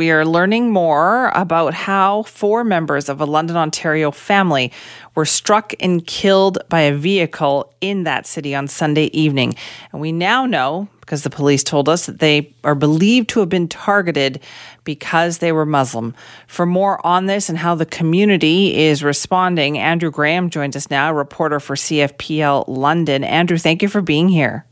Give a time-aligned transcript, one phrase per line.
[0.00, 4.72] We are learning more about how four members of a London, Ontario family
[5.14, 9.56] were struck and killed by a vehicle in that city on Sunday evening.
[9.92, 13.50] And we now know, because the police told us, that they are believed to have
[13.50, 14.40] been targeted
[14.84, 16.14] because they were Muslim.
[16.46, 21.12] For more on this and how the community is responding, Andrew Graham joins us now,
[21.12, 23.22] reporter for CFPL London.
[23.22, 24.64] Andrew, thank you for being here.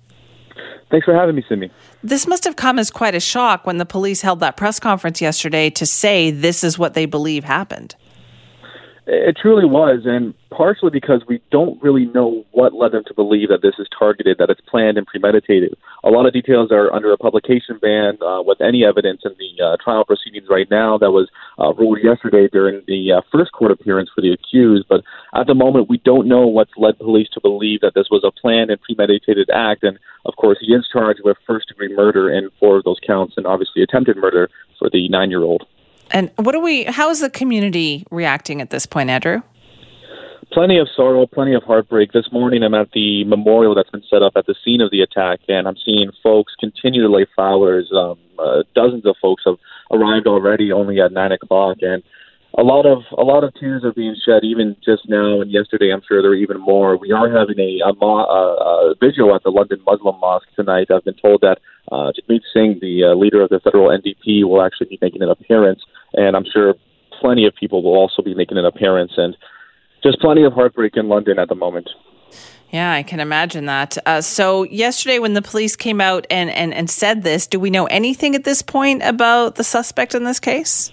[0.90, 1.70] Thanks for having me, Simi.
[2.02, 5.20] This must have come as quite a shock when the police held that press conference
[5.20, 7.94] yesterday to say this is what they believe happened.
[9.10, 13.48] It truly was, and partially because we don't really know what led them to believe
[13.48, 15.78] that this is targeted, that it's planned and premeditated.
[16.04, 19.64] A lot of details are under a publication ban uh, with any evidence in the
[19.64, 23.70] uh, trial proceedings right now that was uh, ruled yesterday during the uh, first court
[23.70, 24.84] appearance for the accused.
[24.90, 25.00] But
[25.34, 28.30] at the moment, we don't know what's led police to believe that this was a
[28.30, 29.84] planned and premeditated act.
[29.84, 33.38] And of course, he is charged with first degree murder in four of those counts,
[33.38, 35.64] and obviously attempted murder for the nine year old.
[36.10, 36.84] And what are we?
[36.84, 39.42] How is the community reacting at this point, Andrew?
[40.50, 42.12] Plenty of sorrow, plenty of heartbreak.
[42.12, 45.02] This morning, I'm at the memorial that's been set up at the scene of the
[45.02, 47.90] attack, and I'm seeing folks continue to lay flowers.
[47.94, 49.56] Um, uh, dozens of folks have
[49.90, 52.02] arrived already, only at nine o'clock, and
[52.56, 55.92] a lot of a lot of tears are being shed even just now and yesterday.
[55.92, 56.96] I'm sure there are even more.
[56.96, 60.88] We are having a, a, a, a vigil at the London Muslim Mosque tonight.
[60.90, 61.58] I've been told that
[61.92, 62.12] uh,
[62.52, 65.80] Singh, the uh, leader of the federal NDP, will actually be making an appearance
[66.14, 66.74] and I'm sure
[67.20, 69.12] plenty of people will also be making an appearance.
[69.16, 69.36] And
[70.02, 71.90] just plenty of heartbreak in London at the moment.
[72.70, 73.96] Yeah, I can imagine that.
[74.06, 77.70] Uh, so, yesterday, when the police came out and, and, and said this, do we
[77.70, 80.92] know anything at this point about the suspect in this case?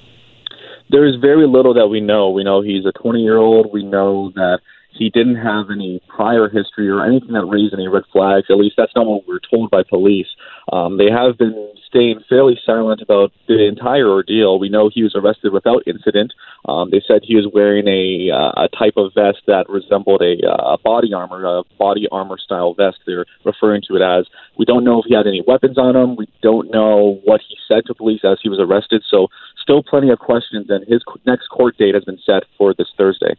[0.90, 2.30] There is very little that we know.
[2.30, 3.72] We know he's a 20 year old.
[3.74, 4.60] We know that
[4.92, 8.48] he didn't have any prior history or anything that raised any red flags.
[8.50, 10.28] At least that's not what we are told by police.
[10.72, 14.60] Um, they have been staying fairly silent about the entire ordeal.
[14.60, 16.34] We know he was arrested without incident.
[16.68, 20.36] Um, they said he was wearing a, uh, a type of vest that resembled a,
[20.46, 22.98] uh, body armor, a body armor style vest.
[23.06, 24.26] They're referring to it as.
[24.58, 26.16] We don't know if he had any weapons on him.
[26.16, 29.04] We don't know what he said to police as he was arrested.
[29.10, 29.28] So
[29.62, 33.36] still plenty of questions, and his next court date has been set for this Thursday.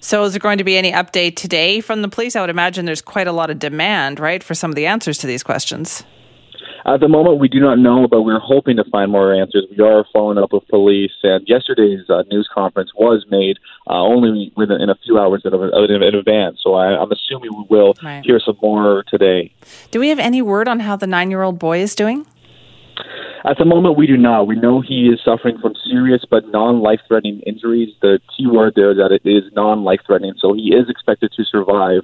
[0.00, 2.36] So, is there going to be any update today from the police?
[2.36, 5.18] I would imagine there's quite a lot of demand, right, for some of the answers
[5.18, 6.04] to these questions.
[6.84, 9.64] At the moment, we do not know, but we're hoping to find more answers.
[9.76, 14.52] We are following up with police, and yesterday's uh, news conference was made uh, only
[14.56, 16.60] within in a few hours in, in, in advance.
[16.62, 18.24] So I, am assuming we will right.
[18.24, 19.52] hear some more today.
[19.90, 22.26] Do we have any word on how the nine-year-old boy is doing?
[23.44, 24.46] At the moment, we do not.
[24.48, 27.94] We know he is suffering from serious but non-life-threatening injuries.
[28.02, 32.02] The key word there is that it is non-life-threatening, so he is expected to survive.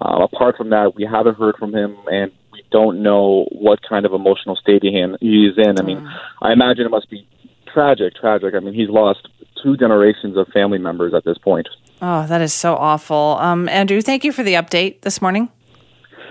[0.00, 2.30] Uh, apart from that, we haven't heard from him, and
[2.74, 5.78] don't know what kind of emotional state he is in.
[5.78, 6.12] I mean, mm.
[6.42, 7.24] I imagine it must be
[7.72, 8.52] tragic, tragic.
[8.56, 9.28] I mean, he's lost
[9.62, 11.68] two generations of family members at this point.
[12.02, 13.38] Oh, that is so awful.
[13.38, 15.50] Um, Andrew, thank you for the update this morning.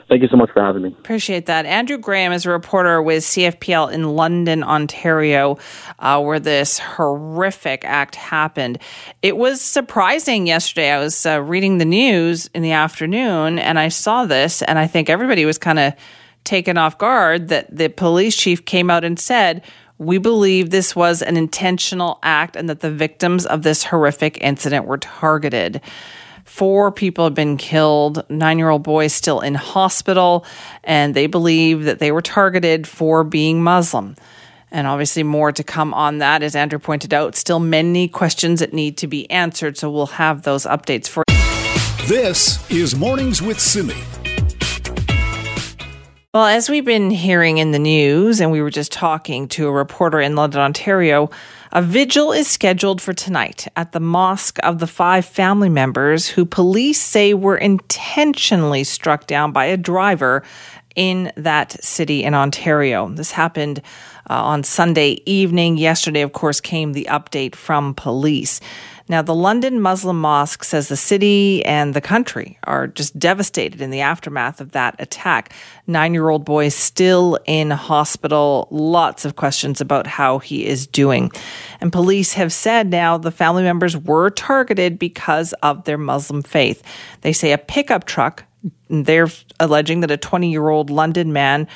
[0.09, 0.89] Thank you so much for having me.
[0.89, 1.65] Appreciate that.
[1.65, 5.57] Andrew Graham is a reporter with CFPL in London, Ontario,
[5.99, 8.79] uh, where this horrific act happened.
[9.21, 10.91] It was surprising yesterday.
[10.91, 14.87] I was uh, reading the news in the afternoon and I saw this, and I
[14.87, 15.93] think everybody was kind of
[16.43, 19.63] taken off guard that the police chief came out and said,
[19.97, 24.85] we believe this was an intentional act and that the victims of this horrific incident
[24.85, 25.81] were targeted.
[26.45, 30.45] Four people have been killed, nine year old boy still in hospital,
[30.83, 34.15] and they believe that they were targeted for being Muslim.
[34.69, 36.41] And obviously, more to come on that.
[36.41, 39.77] As Andrew pointed out, still many questions that need to be answered.
[39.77, 42.07] So we'll have those updates for you.
[42.07, 44.22] This is Mornings with Simi.
[46.33, 49.71] Well, as we've been hearing in the news, and we were just talking to a
[49.71, 51.29] reporter in London, Ontario,
[51.71, 56.43] a vigil is scheduled for tonight at the mosque of the five family members who
[56.43, 60.41] police say were intentionally struck down by a driver
[60.95, 63.09] in that city in Ontario.
[63.09, 63.83] This happened
[64.27, 65.77] uh, on Sunday evening.
[65.77, 68.59] Yesterday, of course, came the update from police.
[69.13, 73.91] Now, the London Muslim Mosque says the city and the country are just devastated in
[73.91, 75.53] the aftermath of that attack.
[75.85, 78.67] Nine year old boy still in hospital.
[78.71, 81.31] Lots of questions about how he is doing.
[81.79, 86.81] And police have said now the family members were targeted because of their Muslim faith.
[87.21, 88.45] They say a pickup truck,
[88.89, 89.29] they're
[89.59, 91.67] alleging that a 20 year old London man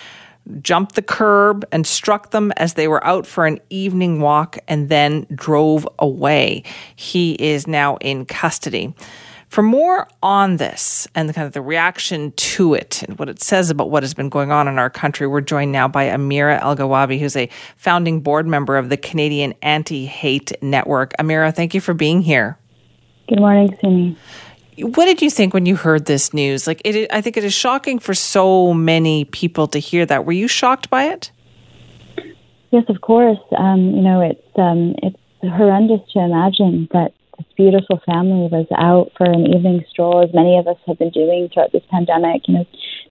[0.61, 4.89] jumped the curb and struck them as they were out for an evening walk and
[4.89, 6.63] then drove away.
[6.95, 8.93] He is now in custody.
[9.49, 13.41] For more on this and the kind of the reaction to it and what it
[13.41, 16.59] says about what has been going on in our country, we're joined now by Amira
[16.59, 21.13] Elghawaby, who's a founding board member of the Canadian Anti Hate Network.
[21.17, 22.57] Amira, thank you for being here.
[23.29, 24.17] Good morning, Simi.
[24.79, 26.67] What did you think when you heard this news?
[26.67, 30.25] Like, it, I think it is shocking for so many people to hear that.
[30.25, 31.31] Were you shocked by it?
[32.71, 33.39] Yes, of course.
[33.57, 39.11] Um, you know, it's um, it's horrendous to imagine that this beautiful family was out
[39.17, 42.47] for an evening stroll, as many of us have been doing throughout this pandemic.
[42.47, 42.65] You know,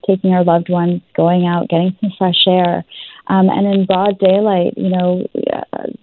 [0.05, 2.85] taking our loved ones, going out, getting some fresh air,
[3.27, 4.77] um, and in broad daylight.
[4.77, 5.27] You know,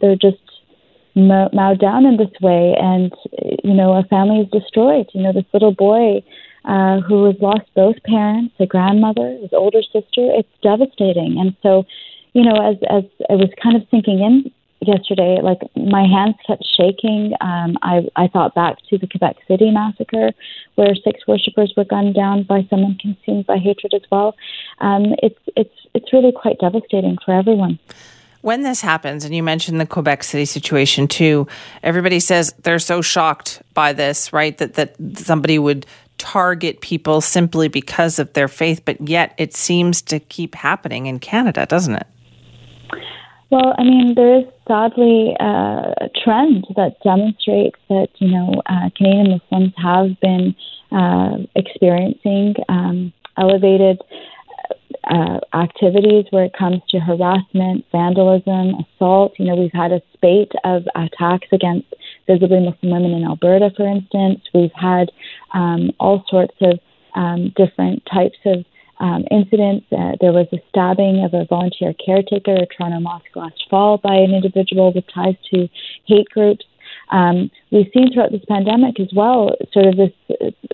[0.00, 0.43] they're just
[1.14, 3.12] mowed down in this way, and
[3.62, 5.08] you know, a family is destroyed.
[5.12, 6.22] You know, this little boy.
[6.66, 10.32] Uh, who has lost both parents, a grandmother, his older sister.
[10.32, 11.84] It's devastating, and so,
[12.32, 14.50] you know, as as I was kind of sinking in
[14.86, 17.32] yesterday, like my hands kept shaking.
[17.40, 20.30] Um, I, I thought back to the Quebec City massacre,
[20.76, 24.34] where six worshippers were gunned down by someone consumed by hatred as well.
[24.80, 27.78] Um, it's it's it's really quite devastating for everyone.
[28.44, 31.46] When this happens, and you mentioned the Quebec City situation too,
[31.82, 34.58] everybody says they're so shocked by this, right?
[34.58, 35.86] That that somebody would
[36.18, 41.20] target people simply because of their faith, but yet it seems to keep happening in
[41.20, 42.06] Canada, doesn't it?
[43.48, 48.90] Well, I mean, there is sadly uh, a trend that demonstrates that you know uh,
[48.94, 50.54] Canadian Muslims have been
[50.92, 54.02] uh, experiencing um, elevated
[55.10, 59.34] uh, activities where it comes to harassment, vandalism, assault.
[59.38, 61.92] You know, we've had a spate of attacks against
[62.26, 64.40] visibly Muslim women in Alberta, for instance.
[64.54, 65.10] We've had
[65.52, 66.78] um, all sorts of
[67.14, 68.64] um, different types of
[69.00, 69.86] um, incidents.
[69.92, 74.14] Uh, there was a stabbing of a volunteer caretaker at Toronto Mosque last fall by
[74.14, 75.68] an individual with ties to
[76.06, 76.64] hate groups.
[77.10, 80.12] Um, we've seen throughout this pandemic as well, sort of this,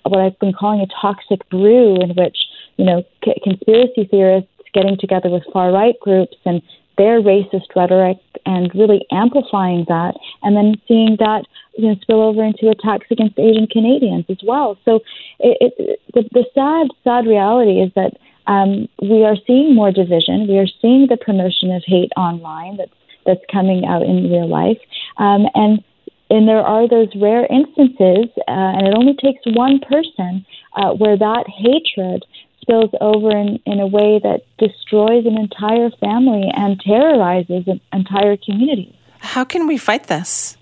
[0.05, 2.37] what I've been calling a toxic brew, in which,
[2.77, 6.63] you know, c- conspiracy theorists getting together with far right groups and
[6.99, 11.45] their racist rhetoric and really amplifying that, and then seeing that
[11.77, 14.77] you know spill over into attacks against Asian Canadians as well.
[14.85, 14.97] So
[15.39, 18.13] it, it, the, the sad, sad reality is that
[18.47, 20.47] um, we are seeing more division.
[20.49, 22.93] We are seeing the promotion of hate online that's
[23.27, 24.79] that's coming out in real life,
[25.19, 25.83] um, and
[26.31, 30.45] and there are those rare instances, uh, and it only takes one person
[30.77, 32.25] uh, where that hatred
[32.61, 38.37] spills over in, in a way that destroys an entire family and terrorizes an entire
[38.37, 38.97] community.
[39.21, 40.57] How can we fight this?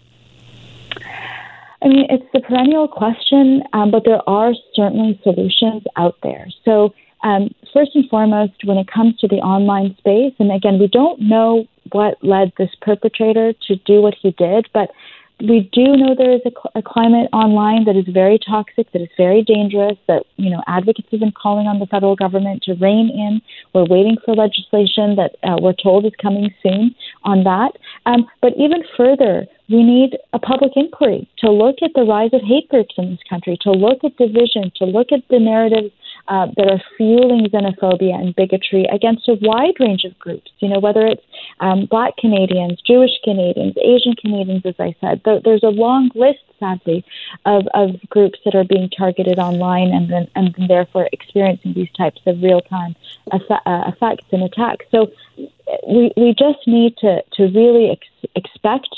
[1.81, 6.49] I mean, it's the perennial question, um, but there are certainly solutions out there.
[6.65, 6.93] So,
[7.23, 11.21] um, first and foremost, when it comes to the online space, and again, we don't
[11.21, 14.91] know what led this perpetrator to do what he did, but
[15.41, 19.09] we do know there is a, a, climate online that is very toxic, that is
[19.17, 23.09] very dangerous, that, you know, advocates have been calling on the federal government to rein
[23.09, 23.41] in.
[23.73, 27.71] We're waiting for legislation that uh, we're told is coming soon on that.
[28.07, 32.41] Um, but even further, we need a public inquiry to look at the rise of
[32.43, 35.93] hate groups in this country, to look at division, to look at the narratives
[36.29, 40.51] uh, that are fueling xenophobia and bigotry against a wide range of groups.
[40.61, 41.23] You know, whether it's
[41.61, 45.25] um, Black Canadians, Jewish Canadians, Asian Canadians, as I said.
[45.25, 47.05] Th- there's a long list, sadly,
[47.47, 52.21] of, of groups that are being targeted online and then, and therefore experiencing these types
[52.27, 52.95] of real time
[53.33, 53.39] uh,
[53.87, 54.87] effects and attacks.
[54.91, 55.11] So
[55.87, 58.89] we we just need to to really ex- expect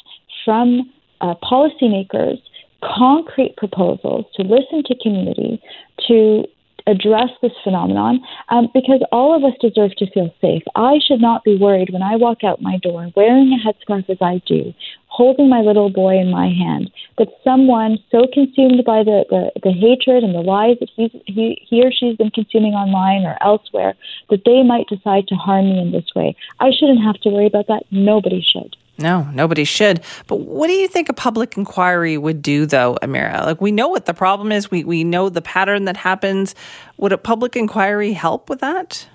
[0.44, 0.90] from
[1.20, 2.40] uh, policymakers
[2.82, 5.62] concrete proposals to listen to community
[6.08, 6.44] to
[6.86, 10.62] address this phenomenon um, because all of us deserve to feel safe.
[10.74, 14.18] I should not be worried when I walk out my door wearing a headscarf as
[14.20, 14.72] I do,
[15.06, 19.72] holding my little boy in my hand, that someone so consumed by the, the, the
[19.72, 23.94] hatred and the lies that he's, he, he or she's been consuming online or elsewhere,
[24.30, 26.36] that they might decide to harm me in this way.
[26.60, 27.84] I shouldn't have to worry about that.
[27.90, 28.76] Nobody should.
[29.00, 30.02] No, nobody should.
[30.26, 33.44] But what do you think a public inquiry would do, though, Amira?
[33.44, 36.54] Like, we know what the problem is, we, we know the pattern that happens.
[36.98, 39.06] Would a public inquiry help with that?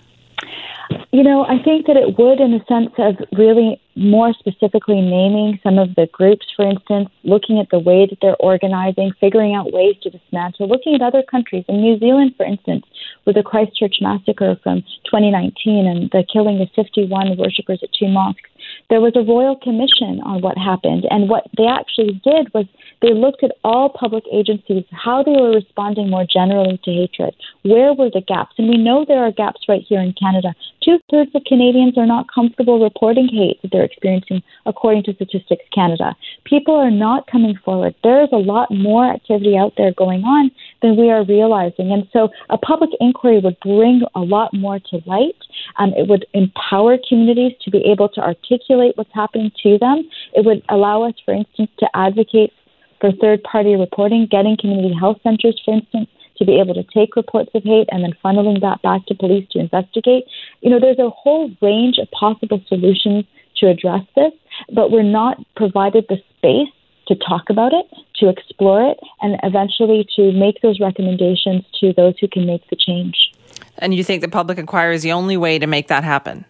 [1.11, 5.59] You know, I think that it would in the sense of really more specifically naming
[5.63, 9.71] some of the groups, for instance, looking at the way that they're organizing, figuring out
[9.71, 11.63] ways to dismantle, looking at other countries.
[11.69, 12.85] In New Zealand, for instance,
[13.25, 18.49] with the Christchurch massacre from 2019 and the killing of 51 worshippers at two mosques,
[18.89, 21.05] there was a royal commission on what happened.
[21.09, 22.65] And what they actually did was
[23.05, 27.35] they looked at all public agencies, how they were responding more generally to hatred.
[27.61, 28.55] Where were the gaps?
[28.57, 32.05] And we know there are gaps right here in Canada Two thirds of Canadians are
[32.05, 36.15] not comfortable reporting hate that they're experiencing, according to Statistics Canada.
[36.43, 37.95] People are not coming forward.
[38.03, 40.51] There is a lot more activity out there going on
[40.83, 41.91] than we are realizing.
[41.91, 45.35] And so a public inquiry would bring a lot more to light.
[45.77, 50.07] Um, it would empower communities to be able to articulate what's happening to them.
[50.33, 52.53] It would allow us, for instance, to advocate
[52.99, 57.15] for third party reporting, getting community health centers, for instance, to be able to take
[57.15, 60.25] reports of hate and then funneling that back to police to investigate.
[60.61, 63.25] You know, there's a whole range of possible solutions
[63.57, 64.33] to address this,
[64.73, 66.69] but we're not provided the space
[67.07, 67.85] to talk about it,
[68.15, 72.75] to explore it, and eventually to make those recommendations to those who can make the
[72.75, 73.31] change.
[73.77, 76.45] And you think the public inquiry is the only way to make that happen?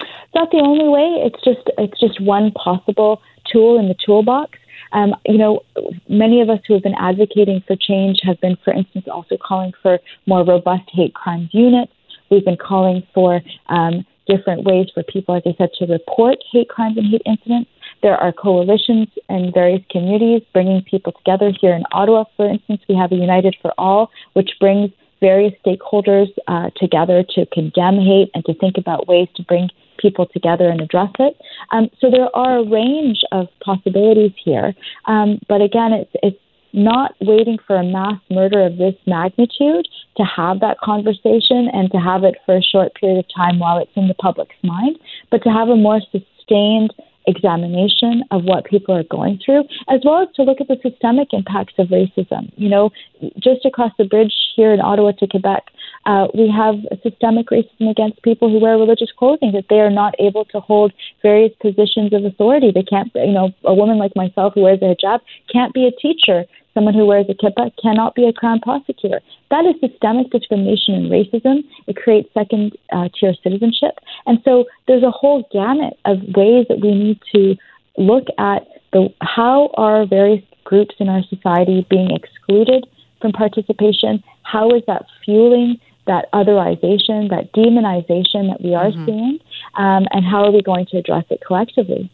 [0.00, 1.26] It's not the only way.
[1.26, 3.20] It's just it's just one possible
[3.52, 4.58] tool in the toolbox.
[4.92, 5.60] Um, you know,
[6.08, 9.72] many of us who have been advocating for change have been, for instance, also calling
[9.82, 11.92] for more robust hate crimes units.
[12.30, 16.68] We've been calling for um, different ways for people, as I said, to report hate
[16.68, 17.70] crimes and hate incidents.
[18.02, 21.52] There are coalitions in various communities bringing people together.
[21.60, 24.90] Here in Ottawa, for instance, we have a United for All, which brings
[25.22, 30.26] various stakeholders uh, together to condemn hate and to think about ways to bring people
[30.26, 31.40] together and address it.
[31.70, 34.74] Um, so there are a range of possibilities here.
[35.06, 39.86] Um, but again, it's, it's not waiting for a mass murder of this magnitude
[40.16, 43.78] to have that conversation and to have it for a short period of time while
[43.78, 44.98] it's in the public's mind,
[45.30, 46.92] but to have a more sustained
[47.26, 51.28] examination of what people are going through, as well as to look at the systemic
[51.32, 52.52] impacts of racism.
[52.56, 52.90] You know,
[53.38, 55.64] just across the bridge here in Ottawa to Quebec,
[56.04, 60.14] uh, we have systemic racism against people who wear religious clothing, that they are not
[60.18, 62.72] able to hold various positions of authority.
[62.74, 65.20] They can't, you know, a woman like myself who wears a hijab
[65.52, 69.20] can't be a teacher Someone who wears a kippah cannot be a crown prosecutor.
[69.52, 71.62] That is systemic discrimination and racism.
[71.86, 73.98] It creates second uh, tier citizenship.
[74.24, 77.54] And so there's a whole gamut of ways that we need to
[77.98, 82.86] look at the how are various groups in our society being excluded
[83.20, 84.24] from participation?
[84.42, 89.04] How is that fueling that otherization, that demonization that we are mm-hmm.
[89.04, 89.38] seeing?
[89.74, 92.10] Um, and how are we going to address it collectively?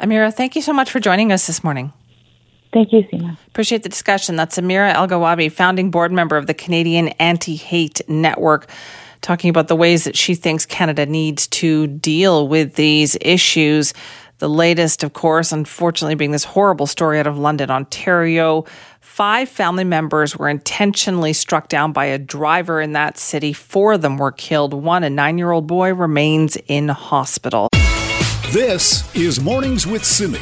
[0.00, 1.92] Amira, thank you so much for joining us this morning.
[2.72, 3.36] Thank you, Seema.
[3.46, 4.36] Appreciate the discussion.
[4.36, 8.68] That's Amira Elghawaby, founding board member of the Canadian Anti Hate Network,
[9.22, 13.94] talking about the ways that she thinks Canada needs to deal with these issues.
[14.38, 18.66] The latest, of course, unfortunately, being this horrible story out of London, Ontario.
[19.00, 23.52] Five family members were intentionally struck down by a driver in that city.
[23.52, 24.74] Four of them were killed.
[24.74, 27.68] One, a nine year old boy, remains in hospital.
[28.52, 30.38] This is Mornings with Simi.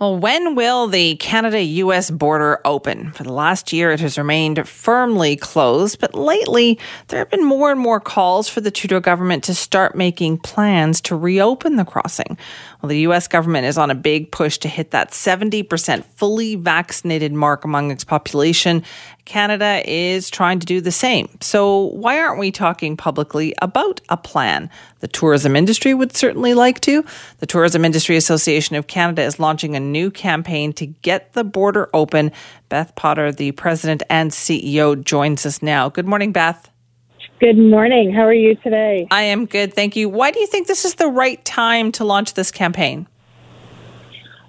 [0.00, 3.12] Well, when will the Canada US border open?
[3.12, 7.70] For the last year, it has remained firmly closed, but lately there have been more
[7.70, 12.36] and more calls for the Trudeau government to start making plans to reopen the crossing.
[12.84, 13.28] Well, the U.S.
[13.28, 18.04] government is on a big push to hit that 70% fully vaccinated mark among its
[18.04, 18.82] population.
[19.24, 21.30] Canada is trying to do the same.
[21.40, 24.68] So, why aren't we talking publicly about a plan?
[25.00, 27.02] The tourism industry would certainly like to.
[27.38, 31.88] The Tourism Industry Association of Canada is launching a new campaign to get the border
[31.94, 32.32] open.
[32.68, 35.88] Beth Potter, the president and CEO, joins us now.
[35.88, 36.68] Good morning, Beth.
[37.40, 38.12] Good morning.
[38.14, 39.08] How are you today?
[39.10, 40.08] I am good, thank you.
[40.08, 43.08] Why do you think this is the right time to launch this campaign?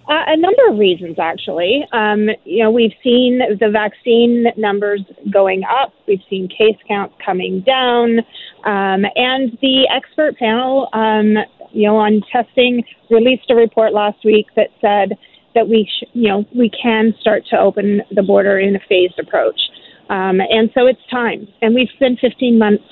[0.07, 1.83] Uh, a number of reasons, actually.
[1.91, 5.01] Um, you know, we've seen the vaccine numbers
[5.31, 5.93] going up.
[6.07, 8.19] We've seen case counts coming down,
[8.65, 11.37] um, and the expert panel, um,
[11.71, 15.17] you know, on testing released a report last week that said
[15.55, 19.17] that we, sh- you know, we can start to open the border in a phased
[19.17, 19.59] approach.
[20.09, 21.47] Um, and so it's time.
[21.61, 22.83] And we've been 15 months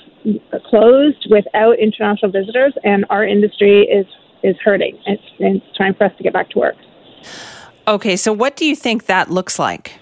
[0.66, 4.06] closed without international visitors, and our industry is,
[4.42, 4.98] is hurting.
[5.06, 6.76] It's, it's time for us to get back to work.
[7.86, 10.00] Okay, so what do you think that looks like?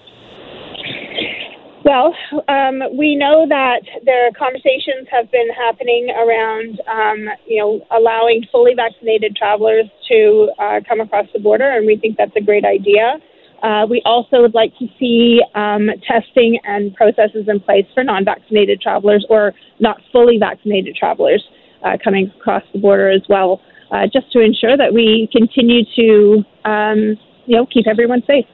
[1.83, 2.15] Well,
[2.47, 8.73] um, we know that the conversations have been happening around, um, you know, allowing fully
[8.73, 13.19] vaccinated travelers to uh, come across the border, and we think that's a great idea.
[13.63, 18.25] Uh, we also would like to see um, testing and processes in place for non
[18.25, 21.43] vaccinated travelers or not fully vaccinated travelers
[21.83, 26.43] uh, coming across the border as well, uh, just to ensure that we continue to
[26.69, 28.45] um, you know, keep everyone safe.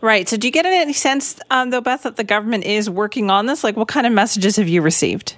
[0.00, 0.28] Right.
[0.28, 3.46] So, do you get any sense, um, though, Beth, that the government is working on
[3.46, 3.62] this?
[3.62, 5.36] Like, what kind of messages have you received?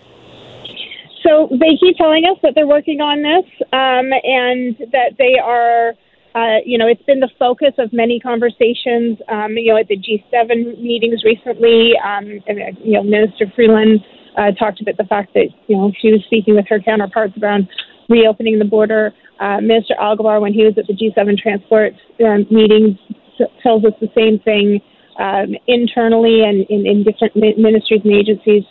[1.23, 5.94] So, they keep telling us that they're working on this um, and that they are
[6.35, 9.97] uh, you know, it's been the focus of many conversations, um, you know, at the
[9.97, 11.93] G7 meetings recently.
[12.03, 14.01] Um, and, uh, you know, Minister Freeland
[14.37, 17.69] uh, talked about the fact that you know she was speaking with her counterparts around
[18.09, 19.12] reopening the border.
[19.41, 21.93] Uh, Minister Alghabra, when he was at the G7 transport
[22.25, 22.99] um, meeting,
[23.62, 24.81] tells us the same thing
[25.19, 28.62] um, internally and in, in different ministries and agencies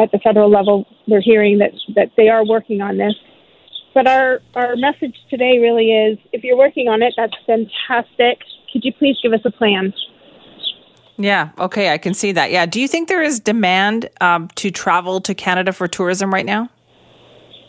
[0.00, 0.86] at the federal level.
[1.08, 3.14] We're hearing that that they are working on this.
[3.94, 8.40] But our, our message today really is if you're working on it, that's fantastic.
[8.72, 9.92] Could you please give us a plan?
[11.16, 12.50] Yeah, okay, I can see that.
[12.50, 12.66] Yeah.
[12.66, 16.70] Do you think there is demand um, to travel to Canada for tourism right now?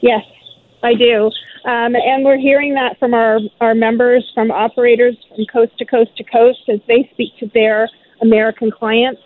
[0.01, 0.23] Yes,
[0.83, 1.31] I do.
[1.65, 6.15] Um, and we're hearing that from our, our members, from operators from coast to coast
[6.17, 7.89] to coast as they speak to their
[8.21, 9.21] American clients.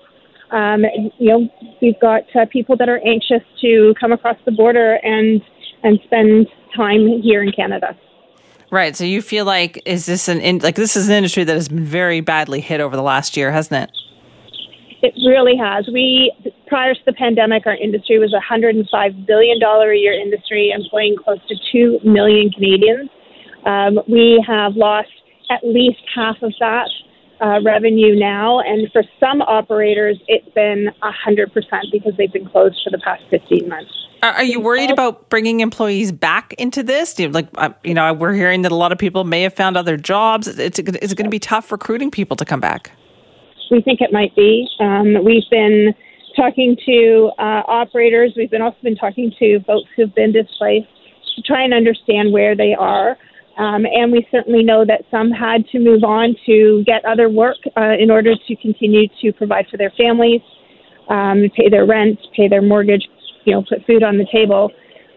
[0.51, 0.83] Um,
[1.17, 1.49] you know,
[1.81, 5.41] we've got uh, people that are anxious to come across the border and
[5.85, 7.95] and spend time here in Canada.
[8.71, 8.95] Right.
[8.95, 11.69] So you feel like is this an in, like this is an industry that has
[11.69, 13.91] been very badly hit over the last year, hasn't it?
[15.01, 15.87] It really has.
[15.87, 16.33] We
[16.67, 20.13] prior to the pandemic, our industry was a hundred and five billion dollar a year
[20.13, 23.09] industry, employing close to two million Canadians.
[23.65, 25.09] Um, we have lost
[25.51, 26.89] at least half of that
[27.41, 32.47] uh, revenue now, and for some operators, it's been a hundred percent because they've been
[32.47, 33.91] closed for the past fifteen months.
[34.23, 37.19] Are, you worried about bringing employees back into this?
[37.19, 39.97] Like, uh, you know, we're hearing that a lot of people may have found other
[39.97, 40.47] jobs.
[40.47, 42.91] It's, it's going to be tough recruiting people to come back.
[43.69, 44.67] We think it might be.
[44.79, 45.93] Um, we've been
[46.35, 48.33] talking to uh, operators.
[48.35, 50.87] We've been also been talking to folks who've been displaced
[51.35, 53.17] to try and understand where they are.
[53.57, 57.57] Um, and we certainly know that some had to move on to get other work
[57.77, 60.41] uh, in order to continue to provide for their families,
[61.09, 63.07] um, pay their rent, pay their mortgage,
[63.45, 64.71] you know, put food on the table.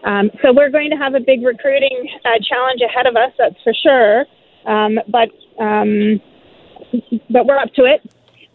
[0.05, 3.61] Um, so we're going to have a big recruiting uh, challenge ahead of us, that's
[3.63, 4.25] for sure.
[4.65, 5.29] Um, but
[5.61, 6.21] um,
[7.29, 8.01] but we're up to it.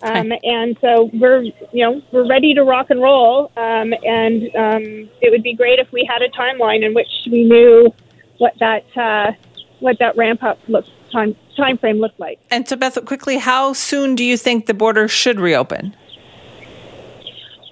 [0.03, 3.51] Um, and so we're, you know, we're ready to rock and roll.
[3.57, 7.45] Um, and um, it would be great if we had a timeline in which we
[7.45, 7.93] knew
[8.39, 9.33] what that uh,
[9.81, 12.39] what that ramp up look time time frame looked like.
[12.51, 15.95] And so, Beth, quickly, how soon do you think the border should reopen?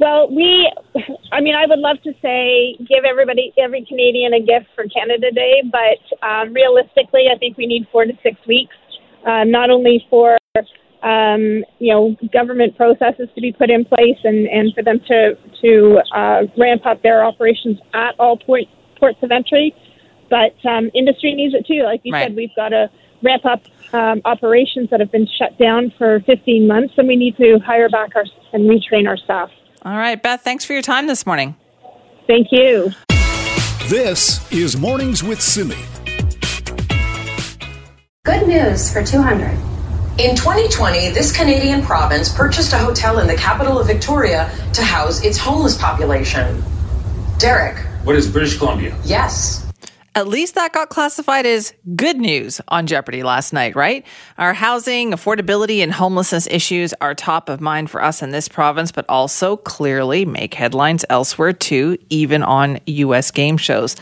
[0.01, 0.73] Well, we,
[1.33, 5.31] I mean, I would love to say give everybody, every Canadian a gift for Canada
[5.31, 8.75] Day, but um, realistically, I think we need four to six weeks,
[9.25, 10.39] uh, not only for
[11.03, 15.37] um, you know, government processes to be put in place and, and for them to,
[15.61, 18.65] to uh, ramp up their operations at all port,
[18.99, 19.75] ports of entry.
[20.33, 21.83] But um, industry needs it too.
[21.83, 22.29] Like you right.
[22.29, 22.89] said, we've got to
[23.23, 23.61] ramp up
[23.93, 27.91] um, operations that have been shut down for 15 months, and we need to hire
[27.91, 29.51] back our and retrain our staff.
[29.83, 31.55] All right, Beth, thanks for your time this morning.
[32.27, 32.93] Thank you.
[33.89, 35.77] This is Mornings with Simi.
[38.25, 39.51] Good news for 200.
[40.19, 45.23] In 2020, this Canadian province purchased a hotel in the capital of Victoria to house
[45.23, 46.63] its homeless population.
[47.39, 47.77] Derek.
[48.05, 48.97] What is British Columbia?
[49.05, 49.62] Yes.
[50.15, 54.05] At least that got classified as good news on Jeopardy last night, right?
[54.37, 58.93] Our housing, affordability, and homelessness issues are top of mind for us in this province,
[58.93, 63.31] but also clearly make headlines elsewhere too, even on U.S.
[63.31, 63.97] game shows.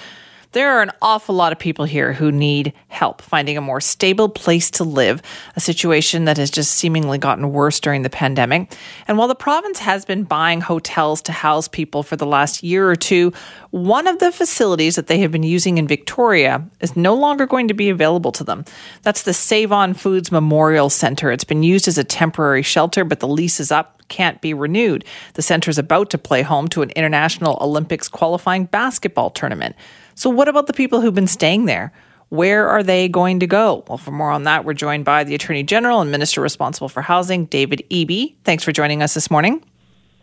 [0.53, 4.29] There are an awful lot of people here who need help finding a more stable
[4.29, 5.23] place to live,
[5.55, 8.73] a situation that has just seemingly gotten worse during the pandemic.
[9.07, 12.91] And while the province has been buying hotels to house people for the last year
[12.91, 13.33] or two,
[13.71, 17.69] one of the facilities that they have been using in Victoria is no longer going
[17.69, 18.65] to be available to them.
[19.03, 21.31] That's the Save On Foods Memorial Center.
[21.31, 25.05] It's been used as a temporary shelter, but the lease is up can't be renewed.
[25.35, 29.75] The center is about to play home to an International Olympics qualifying basketball tournament.
[30.21, 31.95] So, what about the people who've been staying there?
[32.29, 33.85] Where are they going to go?
[33.89, 37.01] Well, for more on that, we're joined by the Attorney General and Minister responsible for
[37.01, 38.35] housing, David Eby.
[38.45, 39.65] Thanks for joining us this morning.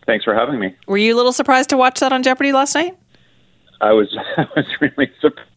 [0.06, 0.76] Thanks for having me.
[0.86, 2.96] Were you a little surprised to watch that on Jeopardy last night?
[3.82, 4.16] I was.
[4.38, 5.50] I was really surprised.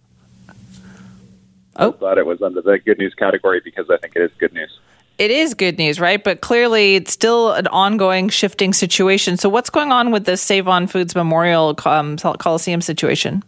[1.77, 1.91] Oh.
[1.91, 4.55] I thought it was under the good news category because I think it is good
[4.55, 4.81] news.
[5.19, 6.25] It is good news, right?
[6.25, 9.37] But clearly, it's still an ongoing shifting situation.
[9.37, 13.45] So, what's going on with the Save On Foods Memorial um, Coliseum situation?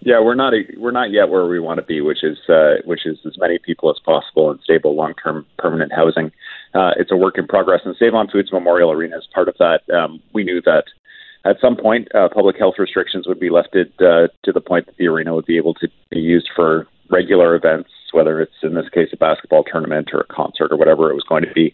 [0.00, 3.06] Yeah, we're not we're not yet where we want to be, which is uh, which
[3.06, 6.30] is as many people as possible in stable, long term, permanent housing.
[6.74, 9.56] Uh, it's a work in progress, and Save on Foods Memorial Arena is part of
[9.58, 9.80] that.
[9.92, 10.84] Um, we knew that
[11.46, 14.96] at some point, uh, public health restrictions would be lifted uh, to the point that
[14.96, 18.88] the arena would be able to be used for regular events, whether it's in this
[18.88, 21.72] case a basketball tournament or a concert or whatever it was going to be.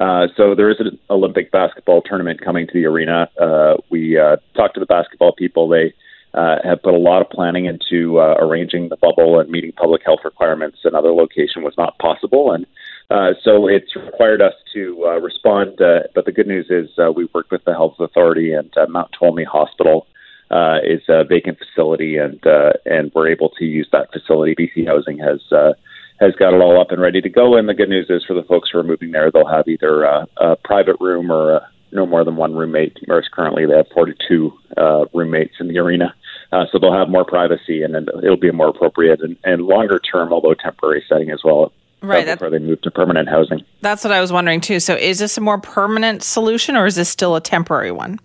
[0.00, 3.28] Uh, so there is an Olympic basketball tournament coming to the arena.
[3.38, 5.68] Uh, we uh, talked to the basketball people.
[5.68, 5.92] They
[6.34, 10.02] uh, have put a lot of planning into uh, arranging the bubble and meeting public
[10.04, 10.78] health requirements.
[10.84, 12.66] Another location was not possible, and
[13.10, 15.80] uh, so it's required us to uh, respond.
[15.80, 18.86] Uh, but the good news is uh, we worked with the health authority and uh,
[18.88, 20.06] Mount Tolmie Hospital
[20.50, 24.54] uh, is a vacant facility, and uh, and we're able to use that facility.
[24.54, 25.72] BC Housing has uh,
[26.20, 27.56] has got it all up and ready to go.
[27.56, 30.02] And the good news is for the folks who are moving there, they'll have either
[30.02, 32.98] a, a private room or a, no more than one roommate.
[33.06, 36.14] Whereas currently they have 42 uh, roommates in the arena,
[36.52, 39.98] uh, so they'll have more privacy, and it'll be a more appropriate and, and longer
[40.00, 41.72] term, although temporary setting as well.
[42.02, 43.60] Right, before they move to permanent housing.
[43.82, 44.80] That's what I was wondering too.
[44.80, 48.18] So, is this a more permanent solution, or is this still a temporary one?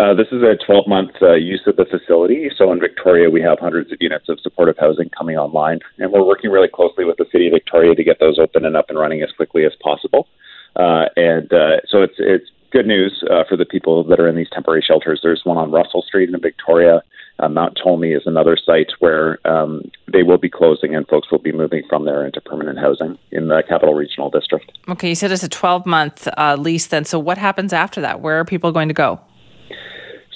[0.00, 2.50] Uh, this is a 12 month uh, use of the facility.
[2.56, 6.24] So in Victoria, we have hundreds of units of supportive housing coming online, and we're
[6.24, 8.98] working really closely with the City of Victoria to get those open and up and
[8.98, 10.28] running as quickly as possible.
[10.76, 14.36] Uh, and uh, so it's it's good news uh, for the people that are in
[14.36, 15.20] these temporary shelters.
[15.22, 17.02] There's one on Russell Street in Victoria.
[17.38, 21.38] Uh, Mount Tolmie is another site where um, they will be closing and folks will
[21.38, 24.76] be moving from there into permanent housing in the Capital Regional District.
[24.88, 26.28] Okay, you said it's a 12 month
[26.58, 27.04] lease then.
[27.04, 28.20] So what happens after that?
[28.20, 29.20] Where are people going to go?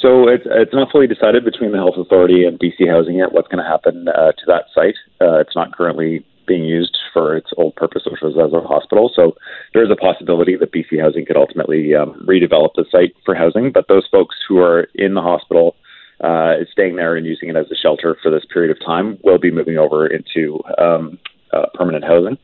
[0.03, 3.47] So it's it's not fully decided between the health authority and BC Housing yet what's
[3.47, 4.97] going to happen uh, to that site.
[5.21, 9.11] Uh, it's not currently being used for its old purpose, which was as a hospital.
[9.15, 9.37] So
[9.73, 13.73] there is a possibility that BC Housing could ultimately um, redevelop the site for housing.
[13.73, 15.77] But those folks who are in the hospital,
[16.21, 19.39] uh, staying there and using it as a shelter for this period of time, will
[19.39, 21.19] be moving over into um,
[21.53, 22.39] uh, permanent housing.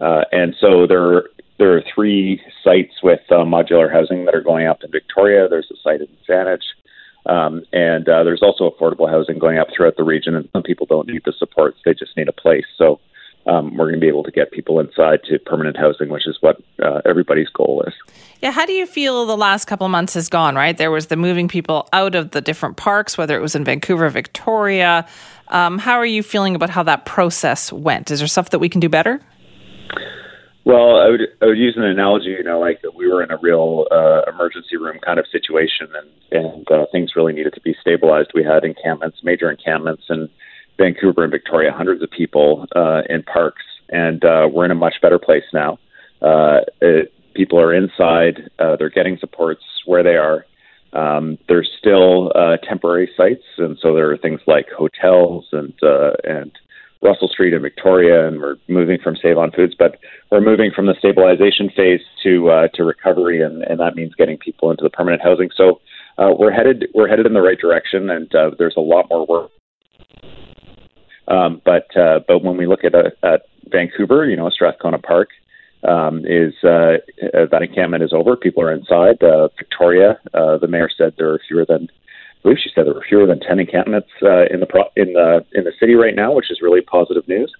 [0.00, 1.24] Uh, and so there
[1.58, 5.48] there are three sites with uh, modular housing that are going up in Victoria.
[5.48, 6.62] There's a site in Saanich.
[7.26, 10.86] Um, and uh, there's also affordable housing going up throughout the region, and some people
[10.86, 12.64] don't need the supports; they just need a place.
[12.76, 12.98] So
[13.46, 16.36] um, we're going to be able to get people inside to permanent housing, which is
[16.40, 17.94] what uh, everybody's goal is.
[18.40, 20.54] Yeah, how do you feel the last couple of months has gone?
[20.54, 23.64] Right, there was the moving people out of the different parks, whether it was in
[23.64, 25.06] Vancouver, Victoria.
[25.48, 28.10] Um, how are you feeling about how that process went?
[28.10, 29.20] Is there stuff that we can do better?
[30.64, 33.38] Well, I would I would use an analogy, you know, like we were in a
[33.38, 37.74] real uh, emergency room kind of situation, and and uh, things really needed to be
[37.80, 38.30] stabilized.
[38.32, 40.28] We had encampments, major encampments in
[40.82, 44.94] Vancouver and Victoria, hundreds of people uh, in parks, and uh, we're in a much
[45.00, 45.78] better place now.
[46.20, 50.44] Uh, it, people are inside; uh, they're getting supports where they are.
[50.92, 56.12] Um, there's still uh, temporary sites, and so there are things like hotels and uh,
[56.24, 56.52] and
[57.02, 59.98] Russell Street in Victoria, and we're moving from Save on Foods, but
[60.30, 64.38] we're moving from the stabilization phase to uh, to recovery, and, and that means getting
[64.38, 65.50] people into the permanent housing.
[65.56, 65.80] So
[66.18, 69.26] uh, we're headed we're headed in the right direction, and uh, there's a lot more
[69.26, 69.50] work.
[71.32, 75.30] Um, but uh, but when we look at, uh, at Vancouver, you know, Strathcona Park
[75.88, 76.98] um, is uh,
[77.34, 78.36] uh, that encampment is over.
[78.36, 79.22] People are inside.
[79.22, 82.94] Uh, Victoria, uh, the mayor said there are fewer than I believe she said there
[82.94, 86.14] were fewer than ten encampments uh, in the pro- in the in the city right
[86.14, 87.52] now, which is really positive news.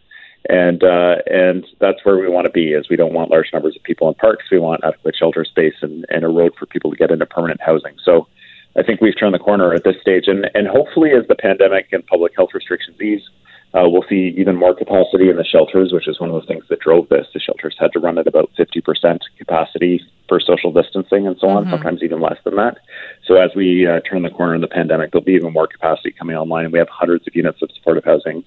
[0.48, 2.72] And uh, and that's where we want to be.
[2.72, 4.44] Is we don't want large numbers of people in parks.
[4.50, 7.60] We want adequate shelter space and, and a road for people to get into permanent
[7.62, 7.94] housing.
[8.04, 8.26] So
[8.76, 11.92] I think we've turned the corner at this stage, and and hopefully as the pandemic
[11.92, 13.22] and public health restrictions ease,
[13.74, 16.64] uh, we'll see even more capacity in the shelters, which is one of the things
[16.68, 17.26] that drove this.
[17.32, 21.62] The shelters had to run at about 50% capacity for social distancing and so on,
[21.62, 21.72] mm-hmm.
[21.72, 22.78] sometimes even less than that.
[23.26, 26.12] So as we uh, turn the corner in the pandemic, there'll be even more capacity
[26.12, 26.70] coming online.
[26.70, 28.44] We have hundreds of units of supportive housing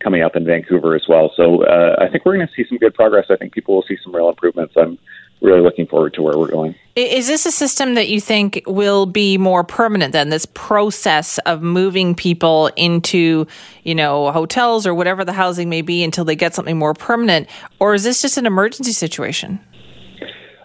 [0.00, 1.32] coming up in Vancouver as well.
[1.36, 3.26] So uh, I think we're going to see some good progress.
[3.30, 4.74] I think people will see some real improvements.
[4.76, 4.98] I'm
[5.40, 6.74] really looking forward to where we're going.
[6.96, 11.60] Is this a system that you think will be more permanent than This process of
[11.60, 13.46] moving people into,
[13.82, 17.48] you know, hotels or whatever the housing may be until they get something more permanent,
[17.80, 19.58] or is this just an emergency situation?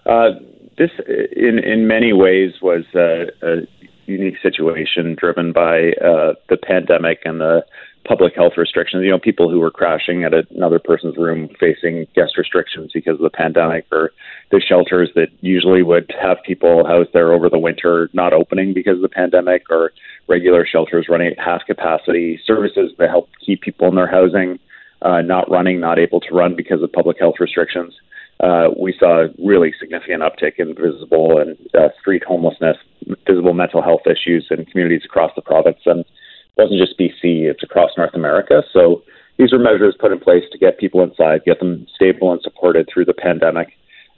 [0.05, 0.31] Uh,
[0.77, 0.91] this,
[1.35, 3.67] in in many ways, was a, a
[4.05, 7.65] unique situation driven by uh, the pandemic and the
[8.05, 9.03] public health restrictions.
[9.03, 13.21] You know, people who were crashing at another person's room facing guest restrictions because of
[13.21, 14.11] the pandemic, or
[14.51, 18.95] the shelters that usually would have people housed there over the winter not opening because
[18.95, 19.91] of the pandemic, or
[20.27, 24.59] regular shelters running at half capacity, services that help keep people in their housing
[25.01, 27.93] uh, not running, not able to run because of public health restrictions.
[28.39, 32.77] Uh, we saw a really significant uptick in visible and uh, street homelessness,
[33.27, 35.79] visible mental health issues in communities across the province.
[35.85, 36.05] And
[36.59, 38.63] wasn't just BC, it's across North America.
[38.71, 39.03] So
[39.37, 42.87] these are measures put in place to get people inside, get them stable and supported
[42.91, 43.69] through the pandemic,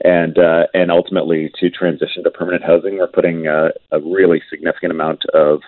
[0.03, 2.97] and uh, and ultimately to transition to permanent housing.
[2.97, 5.61] We're putting uh, a really significant amount of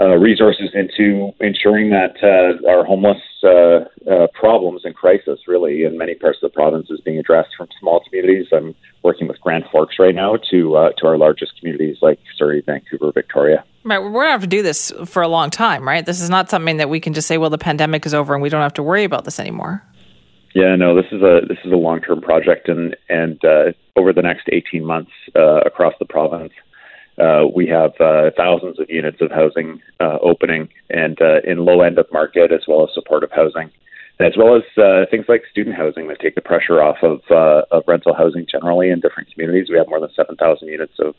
[0.00, 5.98] uh, resources into ensuring that uh, our homeless uh, uh, problems and crisis, really, in
[5.98, 8.46] many parts of the province, is being addressed from small communities.
[8.50, 12.62] I'm working with Grand Forks right now to uh, to our largest communities like Surrey,
[12.64, 13.62] Vancouver, Victoria.
[13.84, 16.04] Right, we're going to have to do this for a long time, right?
[16.04, 18.42] This is not something that we can just say, "Well, the pandemic is over and
[18.42, 19.82] we don't have to worry about this anymore."
[20.54, 24.14] Yeah, no, this is a this is a long term project, and and uh, over
[24.14, 26.52] the next eighteen months across the province
[27.20, 31.82] uh, we have uh, thousands of units of housing uh, opening and uh, in low
[31.82, 33.70] end of market as well as supportive housing,
[34.20, 37.62] as well as uh, things like student housing that take the pressure off of, uh,
[37.70, 39.68] of rental housing generally in different communities.
[39.70, 41.14] We have more than 7,000 units of,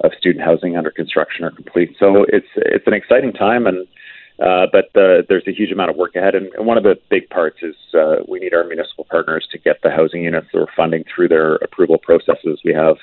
[0.00, 1.94] of student housing under construction or complete.
[1.98, 3.86] So it's it's an exciting time and.
[4.36, 7.58] But there's a huge amount of work ahead, and, and one of the big parts
[7.62, 7.76] is
[8.26, 11.54] we need our municipal partners to get the housing units that we're funding through their
[11.56, 12.58] approval processes.
[12.64, 12.96] We have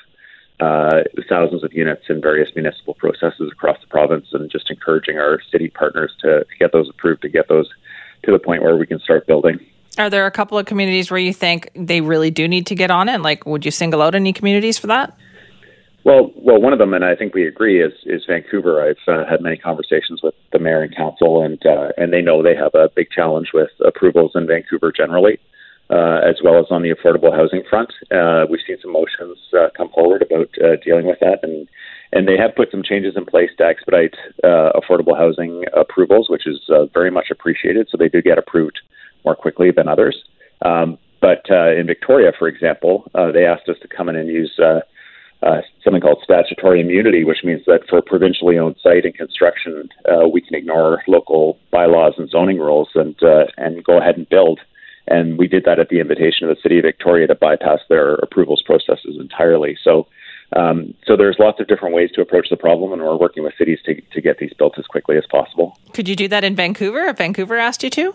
[0.62, 5.40] uh, thousands of units in various municipal processes across the province, and just encouraging our
[5.50, 7.68] city partners to, to get those approved, to get those
[8.24, 9.58] to the point where we can start building.
[9.98, 12.90] Are there a couple of communities where you think they really do need to get
[12.90, 13.20] on it?
[13.20, 15.16] Like, would you single out any communities for that?
[16.04, 18.74] Well, well, one of them, and I think we agree, is is Vancouver.
[18.88, 22.42] I've uh, had many conversations with the mayor and council, and uh, and they know
[22.42, 25.38] they have a big challenge with approvals in Vancouver generally
[25.92, 27.92] uh, as well as on the affordable housing front.
[28.10, 31.68] Uh, we've seen some motions uh, come forward about uh, dealing with that, and
[32.14, 36.46] and they have put some changes in place to expedite uh, affordable housing approvals, which
[36.46, 37.88] is uh, very much appreciated.
[37.90, 38.80] So they do get approved
[39.24, 40.16] more quickly than others.
[40.62, 44.58] Um, but in Victoria, for example, they asked us to come in and use.
[45.44, 50.28] Uh, something called statutory immunity, which means that for provincially owned site and construction, uh,
[50.28, 54.60] we can ignore local bylaws and zoning rules and uh, and go ahead and build
[55.08, 58.14] and we did that at the invitation of the city of Victoria to bypass their
[58.14, 59.76] approvals processes entirely.
[59.82, 60.06] So,
[60.54, 63.54] um, so there's lots of different ways to approach the problem, and we're working with
[63.56, 65.78] cities to to get these built as quickly as possible.
[65.92, 68.14] Could you do that in Vancouver if Vancouver asked you to?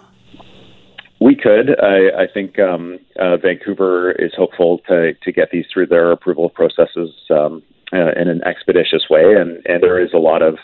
[1.20, 1.80] We could.
[1.82, 6.50] I, I think um, uh, Vancouver is hopeful to to get these through their approval
[6.50, 10.58] processes um, uh, in an expeditious way, and and there is a lot of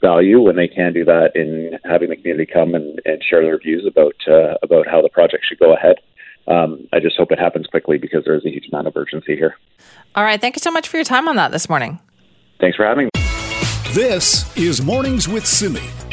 [0.00, 3.58] value when they can do that in having the community come and, and share their
[3.58, 5.96] views about uh, about how the project should go ahead.
[6.48, 9.56] Um, I just hope it happens quickly because there's a huge amount of urgency here.
[10.14, 10.40] All right.
[10.40, 11.98] Thank you so much for your time on that this morning.
[12.60, 13.10] Thanks for having me.
[13.92, 16.05] This is Mornings with Simi.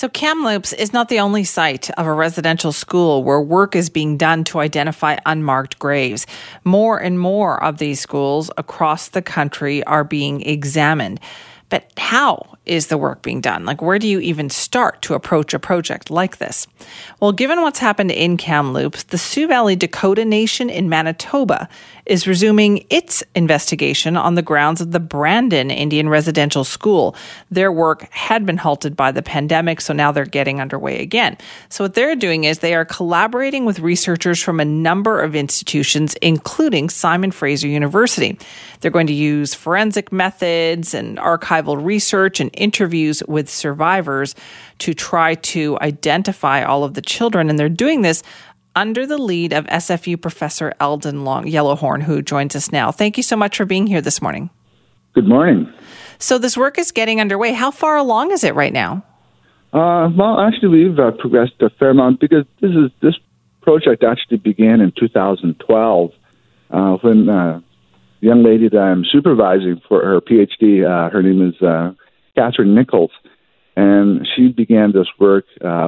[0.00, 4.16] So, Kamloops is not the only site of a residential school where work is being
[4.16, 6.26] done to identify unmarked graves.
[6.64, 11.20] More and more of these schools across the country are being examined.
[11.70, 13.64] But how is the work being done?
[13.64, 16.66] Like, where do you even start to approach a project like this?
[17.20, 21.68] Well, given what's happened in Kamloops, the Sioux Valley Dakota Nation in Manitoba
[22.06, 27.14] is resuming its investigation on the grounds of the Brandon Indian Residential School.
[27.50, 31.38] Their work had been halted by the pandemic, so now they're getting underway again.
[31.68, 36.14] So, what they're doing is they are collaborating with researchers from a number of institutions,
[36.16, 38.38] including Simon Fraser University.
[38.80, 41.18] They're going to use forensic methods and
[41.60, 44.34] archival research and interviews with survivors
[44.78, 47.50] to try to identify all of the children.
[47.50, 48.22] And they're doing this
[48.76, 52.92] under the lead of SFU professor Eldon Long Yellowhorn, who joins us now.
[52.92, 54.50] Thank you so much for being here this morning.
[55.12, 55.72] Good morning.
[56.18, 57.52] So this work is getting underway.
[57.52, 59.04] How far along is it right now?
[59.72, 63.14] Uh, well, actually, we've uh, progressed a fair amount because this is this
[63.62, 66.10] project actually began in 2012
[66.70, 67.60] uh, when uh,
[68.20, 71.92] young lady that I'm supervising for her PhD, uh, her name is uh,
[72.36, 73.12] Catherine Nichols,
[73.76, 75.44] and she began this work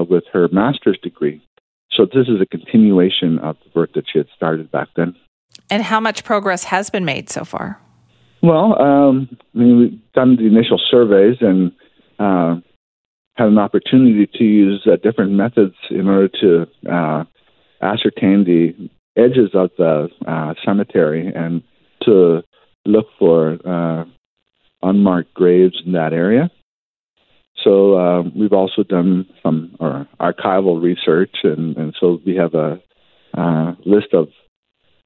[0.09, 1.43] with her master's degree.
[1.91, 5.15] So this is a continuation of the work that she had started back then.
[5.71, 7.81] And how much progress has been made so far?
[8.43, 11.73] Well, um, I mean, we've done the initial surveys and
[12.19, 12.61] uh,
[13.37, 17.25] had an opportunity to use uh, different methods in order to uh,
[17.81, 21.63] ascertain the edges of the uh, cemetery and
[22.05, 22.43] to
[22.85, 24.05] look for uh,
[24.83, 26.51] unmarked graves in that area.
[27.63, 32.81] So uh, we've also done some uh, archival research, and, and so we have a
[33.35, 34.29] uh, list of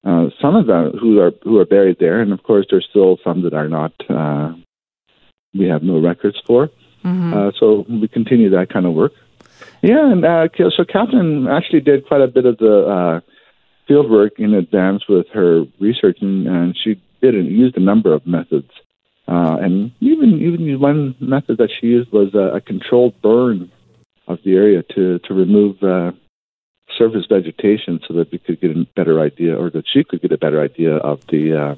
[0.05, 3.19] uh, some of them who are who are buried there, and of course there's still
[3.25, 3.93] some that are not.
[4.09, 4.55] Uh,
[5.53, 6.69] we have no records for.
[7.05, 7.35] Mm-hmm.
[7.35, 9.13] Uh, so we continue that kind of work.
[9.83, 10.23] Yeah, and
[10.77, 13.23] so Catherine actually did quite a bit of the
[13.87, 18.13] field work in advance with her research, and, and she did and used a number
[18.13, 18.71] of methods.
[19.29, 23.71] Uh, and even even one method that she used was a, a controlled burn
[24.29, 26.13] of the area to to remove uh,
[26.97, 30.31] surface vegetation, so that we could get a better idea, or that she could get
[30.31, 31.75] a better idea of the uh,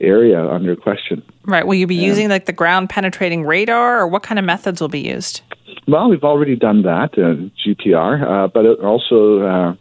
[0.00, 1.22] area under question.
[1.44, 1.66] Right.
[1.66, 4.80] Will you be and, using like the ground penetrating radar, or what kind of methods
[4.80, 5.42] will be used?
[5.86, 9.74] Well, we've already done that, uh, GPR, uh, but also uh,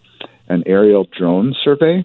[0.47, 2.03] an aerial drone survey.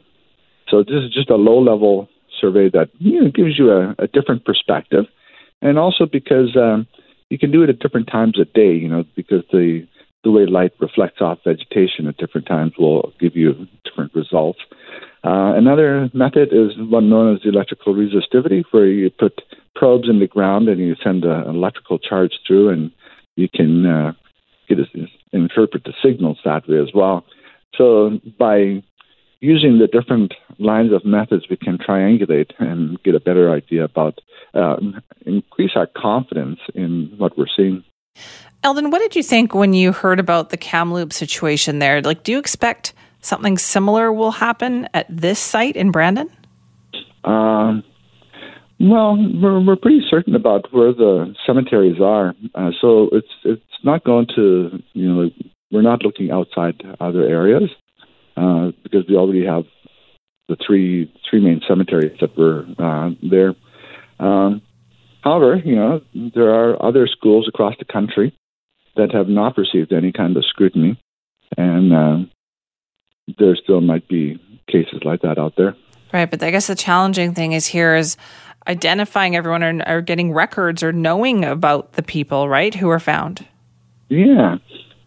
[0.68, 2.08] So this is just a low level
[2.40, 5.04] survey that you know, gives you a, a different perspective,
[5.60, 6.86] and also because um,
[7.28, 8.72] you can do it at different times of day.
[8.72, 9.86] You know, because the
[10.22, 14.60] the way light reflects off vegetation at different times will give you different results.
[15.24, 19.40] Uh, another method is one known as electrical resistivity, where you put
[19.74, 22.90] probes in the ground and you send a, an electrical charge through, and
[23.36, 24.12] you can uh,
[24.68, 24.84] get a,
[25.32, 27.24] interpret the signals that way as well.
[27.76, 28.82] So by
[29.40, 34.20] using the different lines of methods, we can triangulate and get a better idea about,
[34.54, 34.76] uh,
[35.24, 37.82] increase our confidence in what we're seeing.
[38.62, 42.02] Eldon, what did you think when you heard about the Kamloops situation there?
[42.02, 46.28] Like, do you expect something similar will happen at this site in Brandon?
[47.24, 47.82] Um,
[48.78, 54.04] well, we're, we're pretty certain about where the cemeteries are, uh, so it's it's not
[54.04, 55.30] going to you know
[55.70, 57.70] we're not looking outside other areas
[58.36, 59.64] uh, because we already have
[60.48, 63.54] the three three main cemeteries that were uh, there.
[64.18, 64.62] Um,
[65.22, 66.00] however, you know
[66.34, 68.36] there are other schools across the country
[68.96, 71.00] that have not received any kind of scrutiny,
[71.56, 72.18] and uh,
[73.38, 75.76] there still might be cases like that out there.
[76.12, 78.16] Right, but I guess the challenging thing is here is
[78.66, 83.46] identifying everyone or, or getting records or knowing about the people, right, who are found.
[84.08, 84.58] Yeah,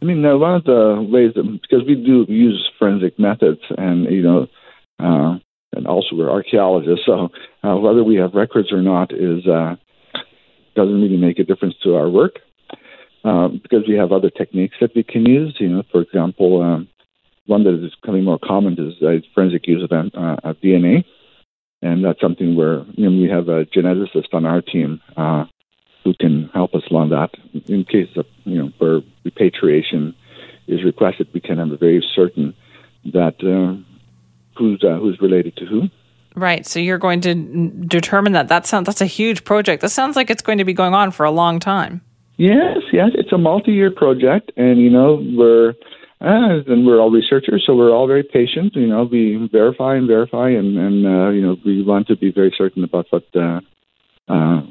[0.03, 4.03] I mean, uh, one of the ways that, because we do use forensic methods, and
[4.11, 4.47] you know,
[4.99, 5.39] uh,
[5.71, 7.29] and also we're archaeologists, so
[7.63, 9.77] uh, whether we have records or not is uh,
[10.75, 12.39] doesn't really make a difference to our work
[13.23, 15.55] uh, because we have other techniques that we can use.
[15.57, 16.89] You know, for example, um,
[17.45, 21.05] one that is becoming more common is uh, forensic use of, uh, of DNA,
[21.81, 25.45] and that's something where you know, we have a geneticist on our team uh,
[26.03, 27.31] who can help us along that.
[27.67, 30.15] In case of you know where repatriation
[30.67, 32.53] is requested, we can have a very certain
[33.13, 33.81] that uh,
[34.57, 35.89] who's uh, who's related to who.
[36.35, 36.65] Right.
[36.65, 37.35] So you're going to
[37.87, 38.47] determine that.
[38.47, 39.81] That sounds that's a huge project.
[39.81, 42.01] That sounds like it's going to be going on for a long time.
[42.37, 45.69] Yes, yes, it's a multi-year project, and you know we're
[46.19, 48.75] uh, and we're all researchers, so we're all very patient.
[48.75, 52.31] You know, we verify and verify, and and uh, you know we want to be
[52.31, 53.59] very certain about what uh,
[54.27, 54.61] uh,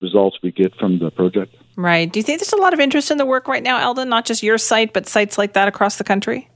[0.00, 1.54] results we get from the project.
[1.76, 2.10] Right.
[2.10, 4.08] Do you think there's a lot of interest in the work right now, Eldon?
[4.08, 6.48] Not just your site, but sites like that across the country.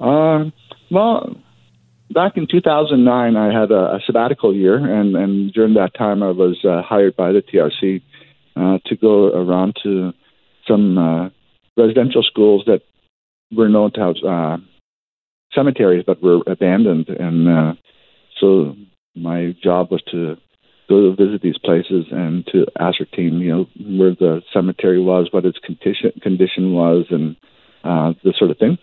[0.00, 0.52] Um.
[0.90, 1.36] Well,
[2.12, 6.30] back in 2009, I had a, a sabbatical year, and and during that time, I
[6.30, 8.02] was uh, hired by the TRC
[8.56, 10.12] uh, to go around to
[10.68, 11.30] some uh,
[11.76, 12.82] residential schools that
[13.50, 14.56] were known to have uh,
[15.54, 17.74] cemeteries but were abandoned, and uh,
[18.40, 18.76] so
[19.14, 20.36] my job was to
[20.88, 23.66] go to visit these places and to ascertain, you know,
[23.98, 27.36] where the cemetery was, what its condition condition was, and
[27.84, 28.78] uh, this sort of thing.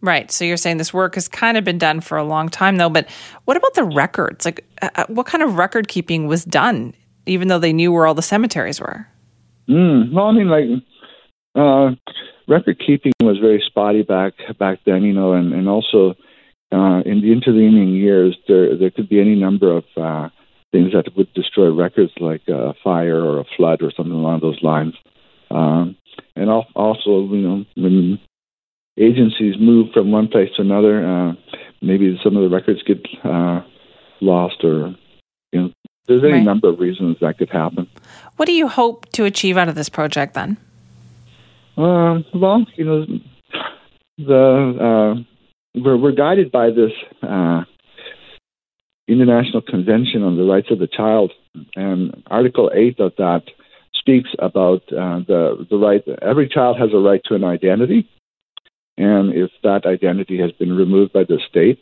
[0.00, 0.32] Right.
[0.32, 2.90] So you're saying this work has kind of been done for a long time, though.
[2.90, 3.08] But
[3.44, 4.44] what about the records?
[4.44, 6.94] Like, uh, uh what kind of record keeping was done,
[7.26, 9.06] even though they knew where all the cemeteries were?
[9.68, 10.64] Mm, well, I mean, like,
[11.54, 11.94] uh,
[12.48, 16.14] record keeping was very spotty back back then, you know, and and also
[16.72, 20.28] uh, in the intervening years, there there could be any number of uh,
[20.72, 24.58] things that would destroy records, like a fire or a flood or something along those
[24.62, 24.94] lines.
[25.50, 25.96] Um,
[26.34, 28.18] and also, you know, when
[28.98, 31.32] agencies move from one place to another, uh,
[31.82, 33.60] maybe some of the records get uh,
[34.22, 34.94] lost, or
[35.52, 35.70] you know,
[36.06, 36.44] there's any right.
[36.44, 37.86] number of reasons that could happen.
[38.36, 40.56] What do you hope to achieve out of this project, then?
[41.76, 43.06] Um, well, you know,
[44.18, 45.31] the uh,
[45.74, 47.62] we're, we're guided by this uh,
[49.08, 51.32] International Convention on the Rights of the Child,
[51.76, 53.42] and Article 8 of that
[53.94, 58.08] speaks about uh, the, the right, every child has a right to an identity,
[58.96, 61.78] and if that identity has been removed by the state,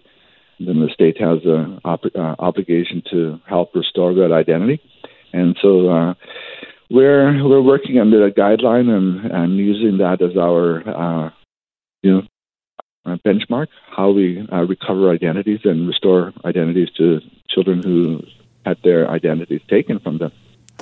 [0.59, 4.81] then the state has an op- uh, obligation to help restore that identity.
[5.33, 6.14] And so uh,
[6.90, 11.31] we're we're working under a guideline and, and using that as our uh,
[12.03, 12.22] you know
[13.06, 18.20] benchmark how we uh, recover identities and restore identities to children who
[18.64, 20.32] had their identities taken from them.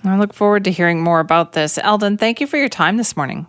[0.04, 1.78] I look forward to hearing more about this.
[1.78, 3.46] Eldon, thank you for your time this morning.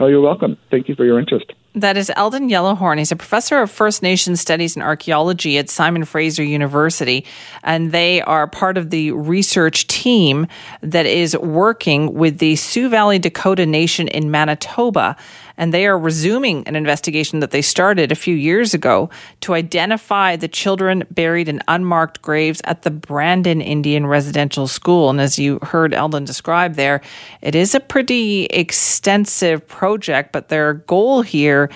[0.00, 0.56] Oh, you're welcome.
[0.70, 1.52] Thank you for your interest.
[1.74, 2.98] That is Eldon Yellowhorn.
[2.98, 7.24] He's a professor of First Nation Studies and Archaeology at Simon Fraser University.
[7.62, 10.48] And they are part of the research team
[10.82, 15.16] that is working with the Sioux Valley Dakota Nation in Manitoba
[15.56, 20.36] and they are resuming an investigation that they started a few years ago to identify
[20.36, 25.10] the children buried in unmarked graves at the Brandon Indian Residential School.
[25.10, 27.00] And as you heard Eldon describe there,
[27.40, 31.70] it is a pretty extensive project, but their goal here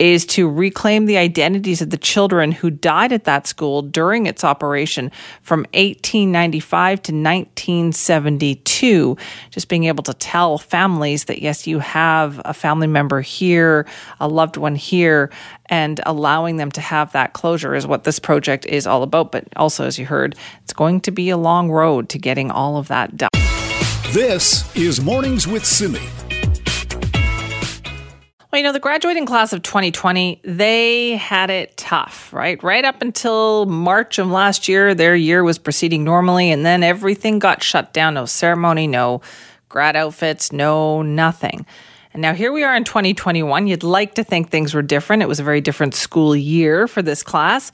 [0.00, 4.42] is to reclaim the identities of the children who died at that school during its
[4.42, 9.16] operation from 1895 to 1972.
[9.50, 13.86] Just being able to tell families that, yes, you have a family member here,
[14.18, 15.30] a loved one here,
[15.66, 19.30] and allowing them to have that closure is what this project is all about.
[19.30, 22.78] But also, as you heard, it's going to be a long road to getting all
[22.78, 23.28] of that done.
[24.12, 26.00] This is Mornings with Simi.
[28.50, 32.60] Well, you know, the graduating class of 2020, they had it tough, right?
[32.64, 37.38] Right up until March of last year, their year was proceeding normally, and then everything
[37.38, 38.14] got shut down.
[38.14, 39.20] No ceremony, no
[39.68, 41.64] grad outfits, no nothing.
[42.12, 43.68] And now here we are in 2021.
[43.68, 45.22] You'd like to think things were different.
[45.22, 47.70] It was a very different school year for this class.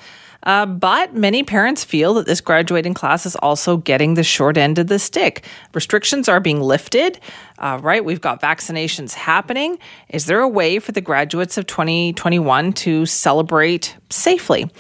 [0.46, 4.78] Uh, but many parents feel that this graduating class is also getting the short end
[4.78, 5.44] of the stick.
[5.74, 7.18] Restrictions are being lifted,
[7.58, 8.04] uh, right?
[8.04, 9.78] We've got vaccinations happening.
[10.08, 14.70] Is there a way for the graduates of 2021 to celebrate safely?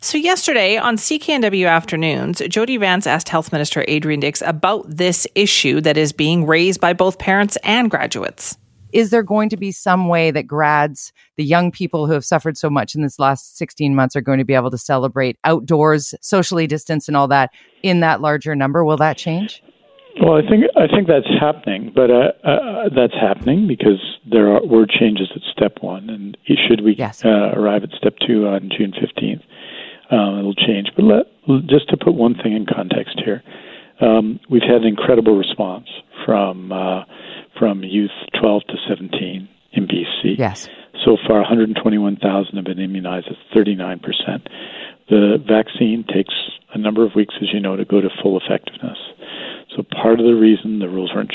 [0.00, 5.80] So, yesterday on CKNW Afternoons, Jody Vance asked Health Minister Adrian Dix about this issue
[5.80, 8.58] that is being raised by both parents and graduates
[8.94, 12.56] is there going to be some way that grads, the young people who have suffered
[12.56, 16.14] so much in this last 16 months, are going to be able to celebrate outdoors,
[16.22, 17.50] socially distanced, and all that
[17.82, 18.84] in that larger number?
[18.84, 19.62] Will that change?
[20.22, 23.98] Well, I think I think that's happening, but uh, uh, that's happening because
[24.30, 27.24] there are, were changes at step one, and should we yes.
[27.24, 29.42] uh, arrive at step two on June fifteenth,
[30.12, 30.92] um, it'll change.
[30.94, 33.42] But let, just to put one thing in context here,
[34.00, 35.88] um, we've had an incredible response
[36.24, 37.02] from uh,
[37.58, 40.38] from youth 12 to 17 in BC.
[40.38, 40.68] Yes.
[41.04, 43.26] So far, 121,000 have been immunized.
[43.28, 44.48] That's 39 percent.
[45.08, 46.34] The vaccine takes
[46.72, 48.98] a number of weeks, as you know, to go to full effectiveness.
[49.74, 51.32] So part of the reason the rules aren't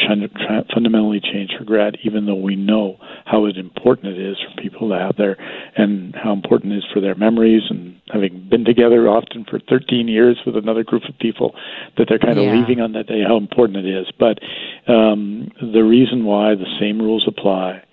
[0.74, 4.95] fundamentally changed for grad, even though we know how important it is for people to
[4.95, 5.36] have their
[5.76, 10.07] and how important it is for their memories and having been together often for 13
[10.07, 11.53] years with another group of people
[11.97, 12.53] that they're kind of yeah.
[12.53, 14.07] leaving on that day, how important it is.
[14.17, 14.39] But
[14.91, 17.84] um, the reason why the same rules apply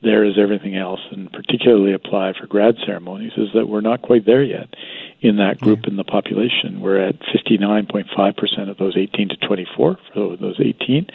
[0.00, 4.24] there as everything else, and particularly apply for grad ceremonies, is that we're not quite
[4.26, 4.68] there yet
[5.20, 6.80] in that group in the population.
[6.80, 11.06] We're at 59.5% of those 18 to 24 for those 18,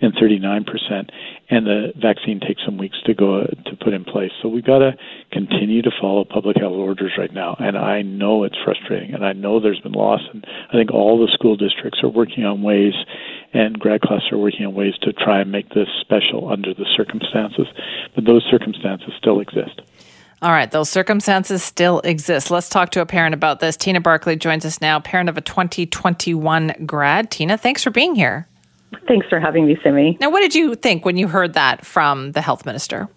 [0.00, 1.10] and 39%.
[1.48, 4.32] And the vaccine takes some weeks to go uh, to put in place.
[4.42, 4.96] So we've got to
[5.30, 7.54] continue to follow public health orders right now.
[7.60, 10.22] And I know it's frustrating, and I know there's been loss.
[10.32, 12.94] And I think all the school districts are working on ways,
[13.52, 16.86] and grad classes are working on ways to try and make this special under the
[16.96, 17.68] circumstances.
[18.16, 19.82] But those circumstances still exist.
[20.42, 22.50] All right, those circumstances still exist.
[22.50, 23.76] Let's talk to a parent about this.
[23.76, 27.30] Tina Barkley joins us now, parent of a 2021 grad.
[27.30, 28.48] Tina, thanks for being here.
[29.06, 30.18] Thanks for having me, Simi.
[30.20, 33.08] Now, what did you think when you heard that from the health minister?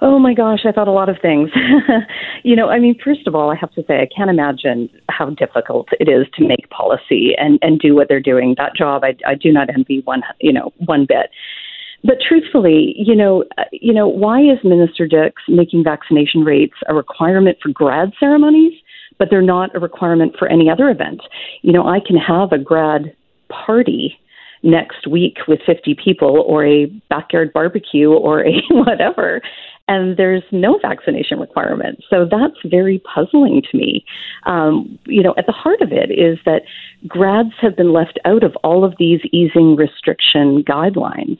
[0.00, 1.50] Oh my gosh, I thought a lot of things.
[2.44, 5.30] you know, I mean, first of all, I have to say, I can't imagine how
[5.30, 8.54] difficult it is to make policy and, and do what they're doing.
[8.58, 11.30] That job, I, I do not envy one, you know, one bit.
[12.04, 16.94] But truthfully, you know, uh, you know, why is Minister Dix making vaccination rates a
[16.94, 18.74] requirement for grad ceremonies,
[19.18, 21.22] but they're not a requirement for any other event?
[21.62, 23.16] You know, I can have a grad
[23.48, 24.18] party
[24.62, 29.40] next week with 50 people or a backyard barbecue or a whatever
[29.86, 32.02] and there's no vaccination requirement.
[32.08, 34.04] So that's very puzzling to me.
[34.44, 36.62] Um, you know, at the heart of it is that
[37.06, 41.38] grads have been left out of all of these easing restriction guidelines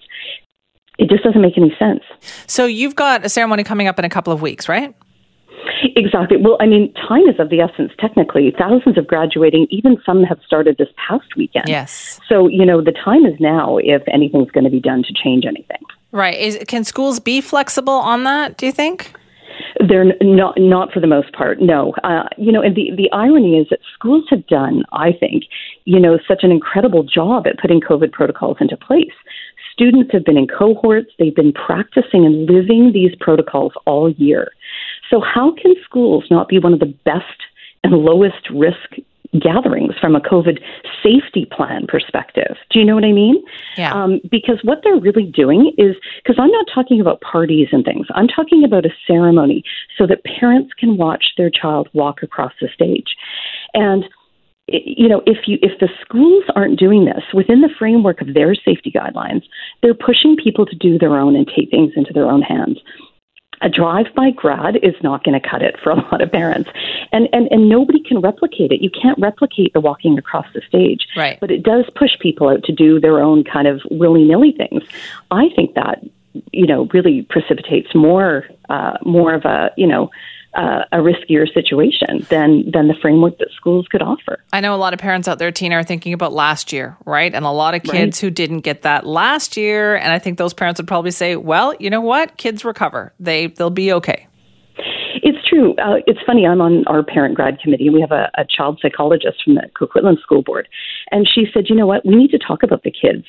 [0.98, 2.02] it just doesn't make any sense.
[2.46, 4.94] So you've got a ceremony coming up in a couple of weeks, right?
[5.96, 6.36] Exactly.
[6.36, 8.52] Well, I mean, time is of the essence, technically.
[8.58, 11.68] Thousands of graduating, even some have started this past weekend.
[11.68, 12.20] Yes.
[12.28, 15.44] So, you know, the time is now if anything's going to be done to change
[15.46, 15.82] anything.
[16.12, 16.38] Right.
[16.38, 19.12] Is, can schools be flexible on that, do you think?
[19.88, 21.60] They're not not for the most part.
[21.60, 25.44] No, uh, you know, and the the irony is that schools have done, I think,
[25.84, 29.12] you know, such an incredible job at putting COVID protocols into place.
[29.74, 34.52] Students have been in cohorts, they've been practicing and living these protocols all year.
[35.10, 37.42] So, how can schools not be one of the best
[37.82, 39.02] and lowest risk
[39.38, 40.60] gatherings from a COVID
[41.02, 42.56] safety plan perspective.
[42.70, 43.42] Do you know what I mean?
[43.76, 43.92] Yeah.
[43.92, 48.06] Um, because what they're really doing is, because I'm not talking about parties and things,
[48.14, 49.64] I'm talking about a ceremony
[49.98, 53.16] so that parents can watch their child walk across the stage.
[53.74, 54.04] And
[54.66, 58.54] you know, if you if the schools aren't doing this within the framework of their
[58.54, 59.42] safety guidelines,
[59.82, 62.78] they're pushing people to do their own and take things into their own hands.
[63.60, 66.70] A drive-by grad is not going to cut it for a lot of parents,
[67.12, 68.80] and and and nobody can replicate it.
[68.80, 71.38] You can't replicate the walking across the stage, right?
[71.40, 74.82] But it does push people out to do their own kind of willy-nilly things.
[75.30, 76.02] I think that
[76.52, 80.10] you know really precipitates more uh, more of a you know
[80.54, 84.38] uh, a riskier situation than than the framework that schools could offer.
[84.52, 87.34] I know a lot of parents out there, Tina, are thinking about last year, right?
[87.34, 88.26] And a lot of kids right.
[88.26, 91.74] who didn't get that last year, and I think those parents would probably say, "Well,
[91.78, 92.36] you know what?
[92.36, 93.12] Kids recover.
[93.18, 94.26] They they'll be okay."
[95.22, 95.74] It's true.
[95.76, 96.46] Uh, it's funny.
[96.46, 99.62] I'm on our parent grad committee, and we have a, a child psychologist from the
[99.78, 100.68] Coquitlam School Board,
[101.10, 102.04] and she said, "You know what?
[102.04, 103.24] We need to talk about the kids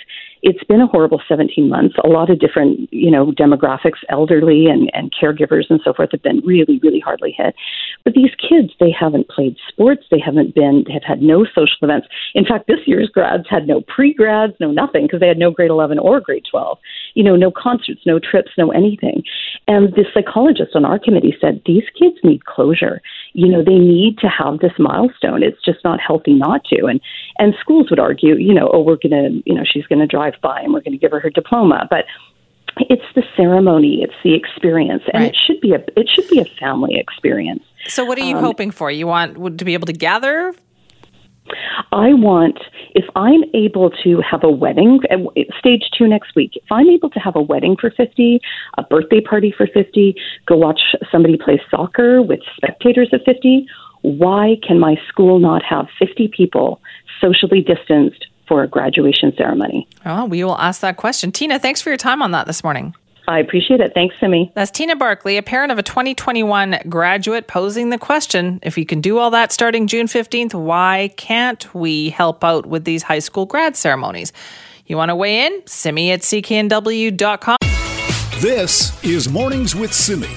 [0.45, 1.95] it's been a horrible 17 months.
[2.03, 6.21] A lot of different, you know, demographics, elderly and, and caregivers and so forth have
[6.21, 7.55] been really, really hardly hit.
[8.03, 10.03] But these kids, they haven't played sports.
[10.11, 12.05] They haven't been, they have had no social events.
[12.35, 15.71] In fact, this year's grads had no pre-grads, no nothing, because they had no grade
[15.71, 16.77] 11 or grade 12.
[17.15, 19.23] You know, no concerts, no trips, no anything.
[19.67, 23.01] And the psychologist on our committee said, these kids need closure.
[23.35, 25.43] You know, they need to have this milestone.
[25.43, 26.85] It's just not healthy not to.
[26.85, 27.01] And,
[27.37, 30.07] and schools would argue, you know, oh, we're going to, you know, she's going to
[30.07, 31.85] drive by and we're going to give her her diploma.
[31.89, 32.05] But
[32.77, 35.33] it's the ceremony, it's the experience, and right.
[35.33, 37.63] it should be a it should be a family experience.
[37.87, 38.91] So, what are you um, hoping for?
[38.91, 40.53] You want to be able to gather?
[41.91, 42.57] I want,
[42.93, 44.99] if I'm able to have a wedding,
[45.59, 48.39] stage two next week, if I'm able to have a wedding for 50,
[48.77, 50.15] a birthday party for 50,
[50.47, 50.79] go watch
[51.11, 53.67] somebody play soccer with spectators of 50,
[54.01, 56.81] why can my school not have 50 people
[57.21, 59.87] socially distanced for a graduation ceremony.
[60.05, 61.31] Oh, we will ask that question.
[61.31, 62.93] Tina, thanks for your time on that this morning.
[63.27, 63.93] I appreciate it.
[63.93, 64.51] Thanks, Simi.
[64.55, 69.01] That's Tina Barkley, a parent of a 2021 graduate, posing the question if you can
[69.01, 73.45] do all that starting June 15th, why can't we help out with these high school
[73.45, 74.31] grad ceremonies?
[74.85, 75.63] You want to weigh in?
[75.65, 77.57] Simi at cknw.com.
[78.39, 80.27] This is Mornings with Simi.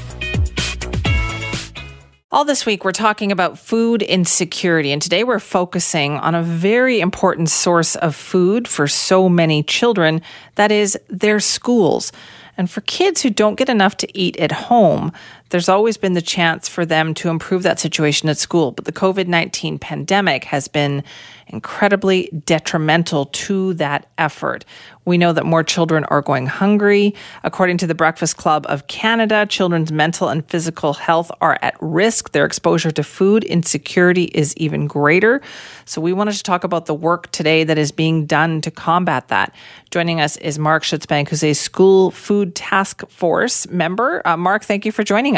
[2.31, 7.01] All this week, we're talking about food insecurity, and today we're focusing on a very
[7.01, 10.21] important source of food for so many children
[10.57, 12.13] that is, their schools.
[12.59, 15.13] And for kids who don't get enough to eat at home,
[15.51, 18.73] there's always been the chance for them to improve that situation at school.
[18.73, 21.03] But the COVID 19 pandemic has been
[21.49, 24.65] incredibly detrimental to that effort.
[25.07, 27.15] We know that more children are going hungry.
[27.43, 32.33] According to the Breakfast Club of Canada, children's mental and physical health are at risk.
[32.33, 35.41] Their exposure to food insecurity is even greater.
[35.87, 39.29] So, we wanted to talk about the work today that is being done to combat
[39.29, 39.55] that.
[39.91, 44.21] Joining us is Mark Schutzbank, who's a school food task force member.
[44.27, 45.38] Uh, Mark, thank you for joining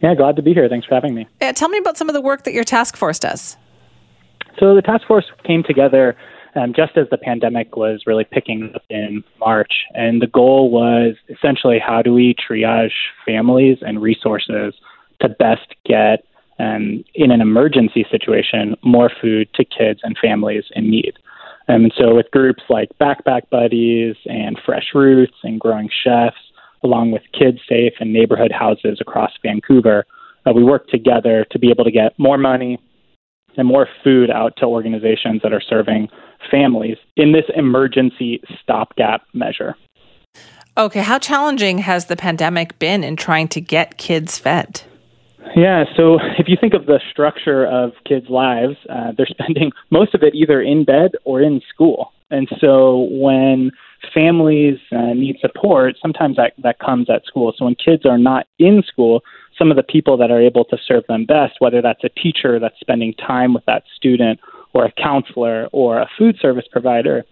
[0.00, 0.68] Yeah, glad to be here.
[0.68, 1.26] Thanks for having me.
[1.40, 3.56] Yeah, tell me about some of the work that your task force does.
[4.58, 6.16] So the task force came together
[6.56, 11.14] um, just as the pandemic was really picking up in March, and the goal was
[11.28, 12.92] essentially how do we triage
[13.26, 14.74] families and resources
[15.20, 16.24] to best get,
[16.58, 21.12] um, in an emergency situation, more food to kids and families in need.
[21.68, 26.36] Um, and so, with groups like Backpack Buddies and Fresh Roots and Growing Chefs,
[26.86, 30.06] along with Kids Safe and neighborhood houses across Vancouver,
[30.46, 32.78] uh, we work together to be able to get more money
[33.56, 36.08] and more food out to organizations that are serving
[36.50, 39.74] families in this emergency stopgap measure.
[40.78, 44.82] Okay, how challenging has the pandemic been in trying to get kids fed?
[45.56, 50.14] Yeah, so if you think of the structure of kids' lives, uh, they're spending most
[50.14, 52.12] of it either in bed or in school.
[52.30, 53.70] And so when
[54.12, 57.52] families uh, need support, sometimes that, that comes at school.
[57.56, 59.22] So when kids are not in school,
[59.58, 62.58] some of the people that are able to serve them best, whether that's a teacher
[62.58, 64.40] that's spending time with that student
[64.74, 67.24] or a counselor or a food service provider,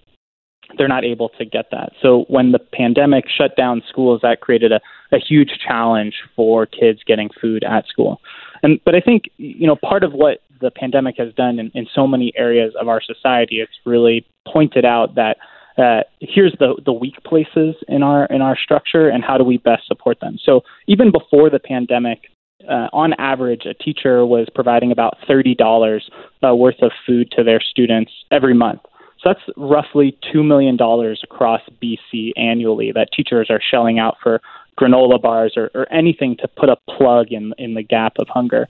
[0.79, 1.93] they're not able to get that.
[2.01, 4.81] So when the pandemic shut down schools, that created a,
[5.13, 8.21] a huge challenge for kids getting food at school.
[8.63, 11.87] And but I think you know part of what the pandemic has done in, in
[11.95, 15.37] so many areas of our society, it's really pointed out that
[15.77, 19.59] uh, here's the the weak places in our in our structure and how do we
[19.59, 20.39] best support them.
[20.45, 22.31] So even before the pandemic,
[22.69, 26.09] uh, on average, a teacher was providing about thirty dollars
[26.47, 28.83] uh, worth of food to their students every month.
[29.21, 34.41] So that's roughly two million dollars across BC annually that teachers are shelling out for
[34.79, 38.69] granola bars or, or anything to put a plug in in the gap of hunger.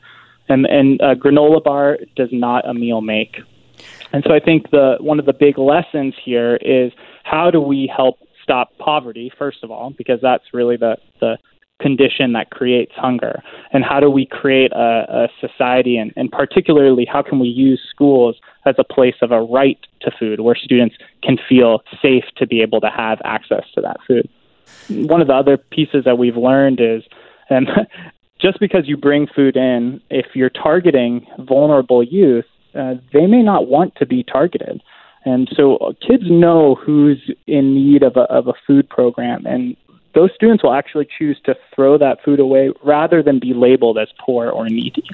[0.48, 3.36] And and a granola bar does not a meal make.
[4.15, 6.93] And so I think the one of the big lessons here is
[7.25, 11.37] how do we help stop poverty first of all because that's really the the
[11.81, 13.43] condition that creates hunger.
[13.73, 17.83] And how do we create a, a society and, and particularly how can we use
[17.91, 20.95] schools as a place of a right to food where students
[21.25, 24.29] can feel safe to be able to have access to that food?
[25.09, 27.03] One of the other pieces that we've learned is
[27.51, 27.69] and
[28.41, 32.45] just because you bring food in if you're targeting vulnerable youth
[32.75, 34.83] uh, they may not want to be targeted.
[35.25, 39.47] And so uh, kids know who's in need of a, of a food program.
[39.47, 39.77] And
[40.14, 44.09] those students will actually choose to throw that food away rather than be labeled as
[44.18, 45.05] poor or needy.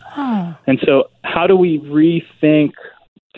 [0.66, 2.72] And so, how do we rethink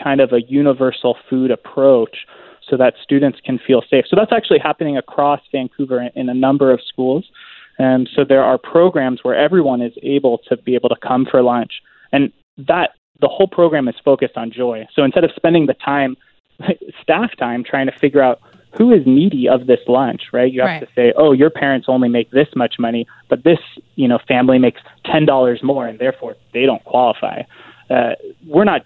[0.03, 2.25] kind of a universal food approach
[2.67, 4.05] so that students can feel safe?
[4.07, 7.25] So, that's actually happening across Vancouver in, in a number of schools.
[7.79, 11.41] And so, there are programs where everyone is able to be able to come for
[11.41, 11.81] lunch.
[12.11, 12.91] And that
[13.23, 14.77] the whole program is focused on joy.
[14.95, 16.11] So, instead of spending the time,
[17.01, 18.37] staff time, trying to figure out
[18.77, 20.51] who is needy of this lunch, right?
[20.51, 20.79] You have Right.
[20.81, 23.59] to say, oh, your parents only make this much money, but this,
[23.95, 27.37] you know, family makes ten dollars more, and therefore they don't qualify.
[27.89, 28.13] Uh,
[28.53, 28.81] we're not.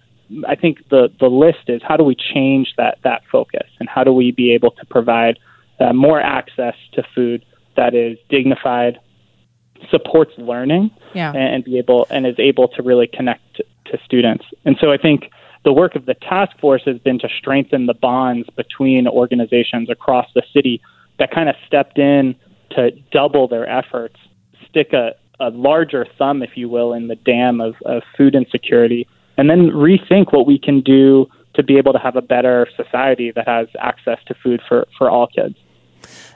[0.48, 4.04] I think the the list is how do we change that that focus, and how
[4.04, 5.36] do we be able to provide
[5.80, 7.40] uh, more access to food
[7.78, 9.00] that is dignified,
[9.90, 11.30] supports learning, Yeah.
[11.30, 13.62] and, and be able and is able to really connect
[13.92, 14.46] to, students.
[14.66, 15.32] And so I think
[15.64, 20.28] the work of the task force has been to strengthen the bonds between organizations across
[20.34, 20.82] the city
[21.20, 22.36] that kind of stepped in
[22.72, 24.16] to double their efforts,
[24.70, 29.08] stick a, a larger thumb, if you will, in the dam of, of food insecurity,
[29.38, 33.32] and then rethink what we can do to be able to have a better society
[33.32, 35.56] that has access to food for, for all kids.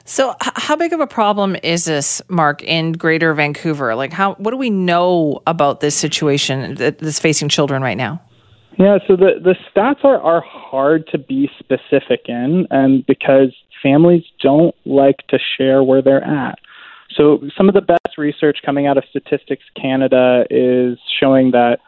[0.04, 3.94] So, how big of a problem is this, Mark, in Greater Vancouver?
[3.94, 8.20] Like, how what do we know about this situation that's facing children right now?
[8.78, 14.24] Yeah, so the, the stats are, are hard to be specific in um, because families
[14.40, 16.58] don't like to share where they're at.
[17.14, 21.80] So some of the best research coming out of Statistics Canada is showing that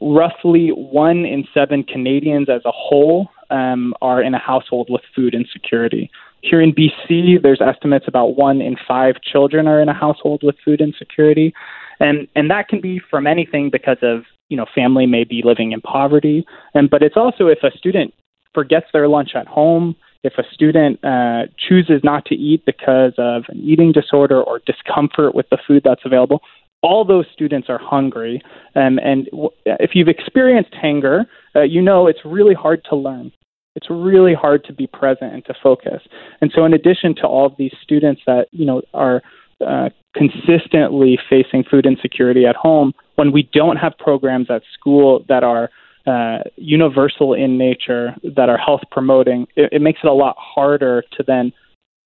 [0.00, 5.34] roughly one in seven Canadians as a whole um, are in a household with food
[5.34, 6.10] insecurity.
[6.44, 10.56] Here in BC, there's estimates about one in five children are in a household with
[10.62, 11.54] food insecurity,
[12.00, 15.72] and and that can be from anything because of you know family may be living
[15.72, 18.12] in poverty, and but it's also if a student
[18.52, 23.44] forgets their lunch at home, if a student uh, chooses not to eat because of
[23.48, 26.42] an eating disorder or discomfort with the food that's available,
[26.82, 28.42] all those students are hungry.
[28.76, 31.24] Um, and w- if you've experienced hunger,
[31.56, 33.32] uh, you know it's really hard to learn.
[33.76, 36.02] It's really hard to be present and to focus.
[36.40, 39.22] And so, in addition to all of these students that you know are
[39.64, 45.42] uh, consistently facing food insecurity at home, when we don't have programs at school that
[45.42, 45.70] are
[46.06, 51.02] uh, universal in nature, that are health promoting, it, it makes it a lot harder
[51.16, 51.52] to then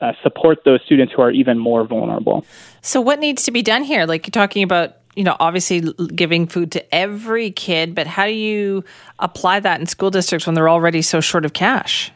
[0.00, 2.46] uh, support those students who are even more vulnerable.
[2.80, 4.06] So, what needs to be done here?
[4.06, 5.80] Like you're talking about, you know, obviously
[6.14, 8.84] giving food to every kid, but how do you
[9.18, 12.12] apply that in school districts when they're already so short of cash?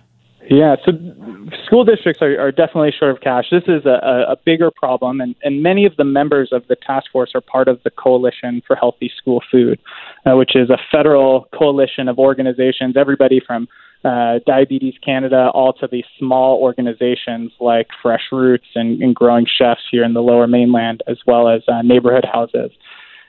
[0.48, 0.92] Yeah, so
[1.66, 3.46] school districts are, are definitely short of cash.
[3.50, 7.10] This is a, a- bigger problem, and, and many of the members of the task
[7.10, 9.80] force are part of the Coalition for Healthy School Food,
[10.24, 13.66] uh, which is a federal coalition of organizations, everybody from
[14.04, 19.82] uh, Diabetes Canada all to these small organizations like Fresh Roots and, and Growing Chefs
[19.90, 22.70] here in the lower mainland, as well as uh, neighborhood houses.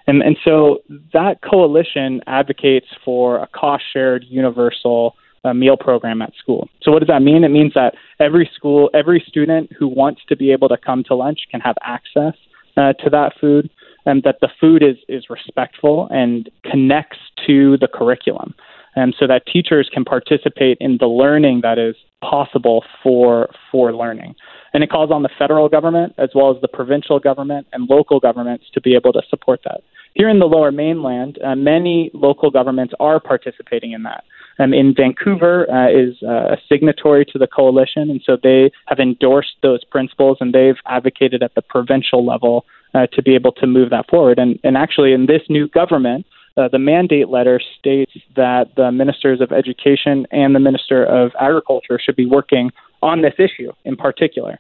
[0.08, 0.80] And, and so
[1.14, 5.16] that coalition advocates for a cost shared universal
[5.46, 6.70] uh, meal program at school.
[6.82, 7.44] So what does that mean?
[7.44, 11.16] It means that every school, every student who wants to be able to come to
[11.16, 12.34] lunch can have access
[12.78, 13.70] uh, to that food,
[14.06, 18.54] and that the food is is respectful and connects to the curriculum,
[18.96, 24.36] and so that teachers can participate in the learning that is possible for for learning.
[24.74, 28.20] And it calls on the federal government as well as the provincial government and local
[28.20, 29.82] governments to be able to support that.
[30.16, 34.24] Here in the lower mainland, uh, many local governments are participating in that.
[34.60, 39.00] Um, in Vancouver uh, is uh, a signatory to the coalition, and so they have
[39.00, 43.66] endorsed those principles and they've advocated at the provincial level uh, to be able to
[43.66, 44.38] move that forward.
[44.38, 49.42] And, and actually, in this new government, uh, the mandate letter states that the ministers
[49.42, 54.60] of education and the minister of agriculture should be working on this issue in particular.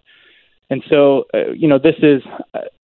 [0.69, 2.23] And so, uh, you know, this is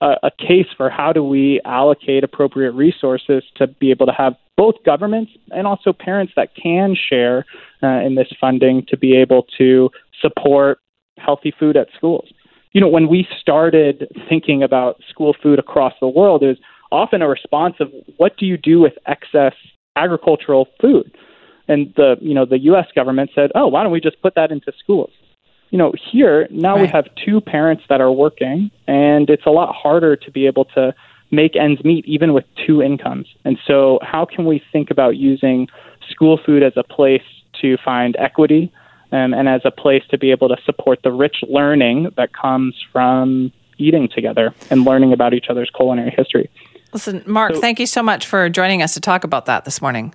[0.02, 4.36] a, a case for how do we allocate appropriate resources to be able to have
[4.58, 7.46] both governments and also parents that can share
[7.82, 9.90] uh, in this funding to be able to
[10.22, 10.80] support
[11.18, 12.30] healthy food at schools.
[12.74, 16.58] You know, when we started thinking about school food across the world, was
[16.92, 19.54] often a response of what do you do with excess
[19.96, 21.16] agricultural food?
[21.68, 22.88] And the you know the U.S.
[22.96, 25.12] government said, oh, why don't we just put that into schools?
[25.70, 29.74] you know, here now we have two parents that are working, and it's a lot
[29.76, 30.94] harder to be able to
[31.32, 33.28] make ends meet even with two incomes.
[33.46, 35.68] And so, how can we think about using
[36.10, 37.24] school food as a place
[37.62, 38.72] to find equity
[39.12, 42.76] um, and as a place to be able to support the rich learning that comes
[42.92, 46.50] from eating together and learning about each other's culinary history?
[46.92, 50.14] Listen, Mark, thank you so much for joining us to talk about that this morning.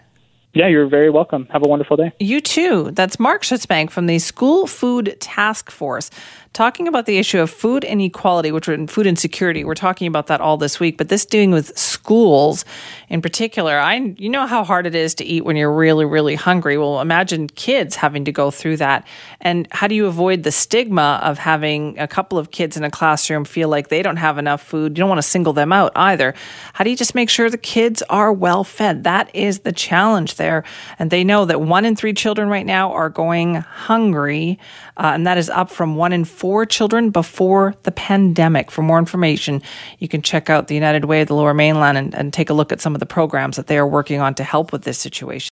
[0.55, 1.47] Yeah, you're very welcome.
[1.51, 2.12] Have a wonderful day.
[2.20, 2.93] You too.
[2.93, 6.11] That's Mark Schutzbank from the School Food Task Force
[6.55, 9.65] talking about the issue of food inequality, which are in food insecurity.
[9.65, 12.65] We're talking about that all this week, but this doing with schools
[13.09, 13.79] in particular.
[13.79, 16.79] I you know how hard it is to eat when you're really really hungry.
[16.79, 19.07] Well, imagine kids having to go through that.
[19.41, 22.91] And how do you avoid the stigma of having a couple of kids in a
[22.91, 24.97] classroom feel like they don't have enough food?
[24.97, 26.35] You don't want to single them out either.
[26.73, 29.03] How do you just make sure the kids are well fed?
[29.05, 30.63] That is the challenge there.
[31.01, 34.59] And they know that one in 3 children right now are going hungry,
[34.97, 38.71] uh, and that is up from one in for children before the pandemic.
[38.71, 39.63] For more information,
[39.99, 42.53] you can check out the United Way of the Lower Mainland and, and take a
[42.53, 44.99] look at some of the programs that they are working on to help with this
[44.99, 45.41] situation.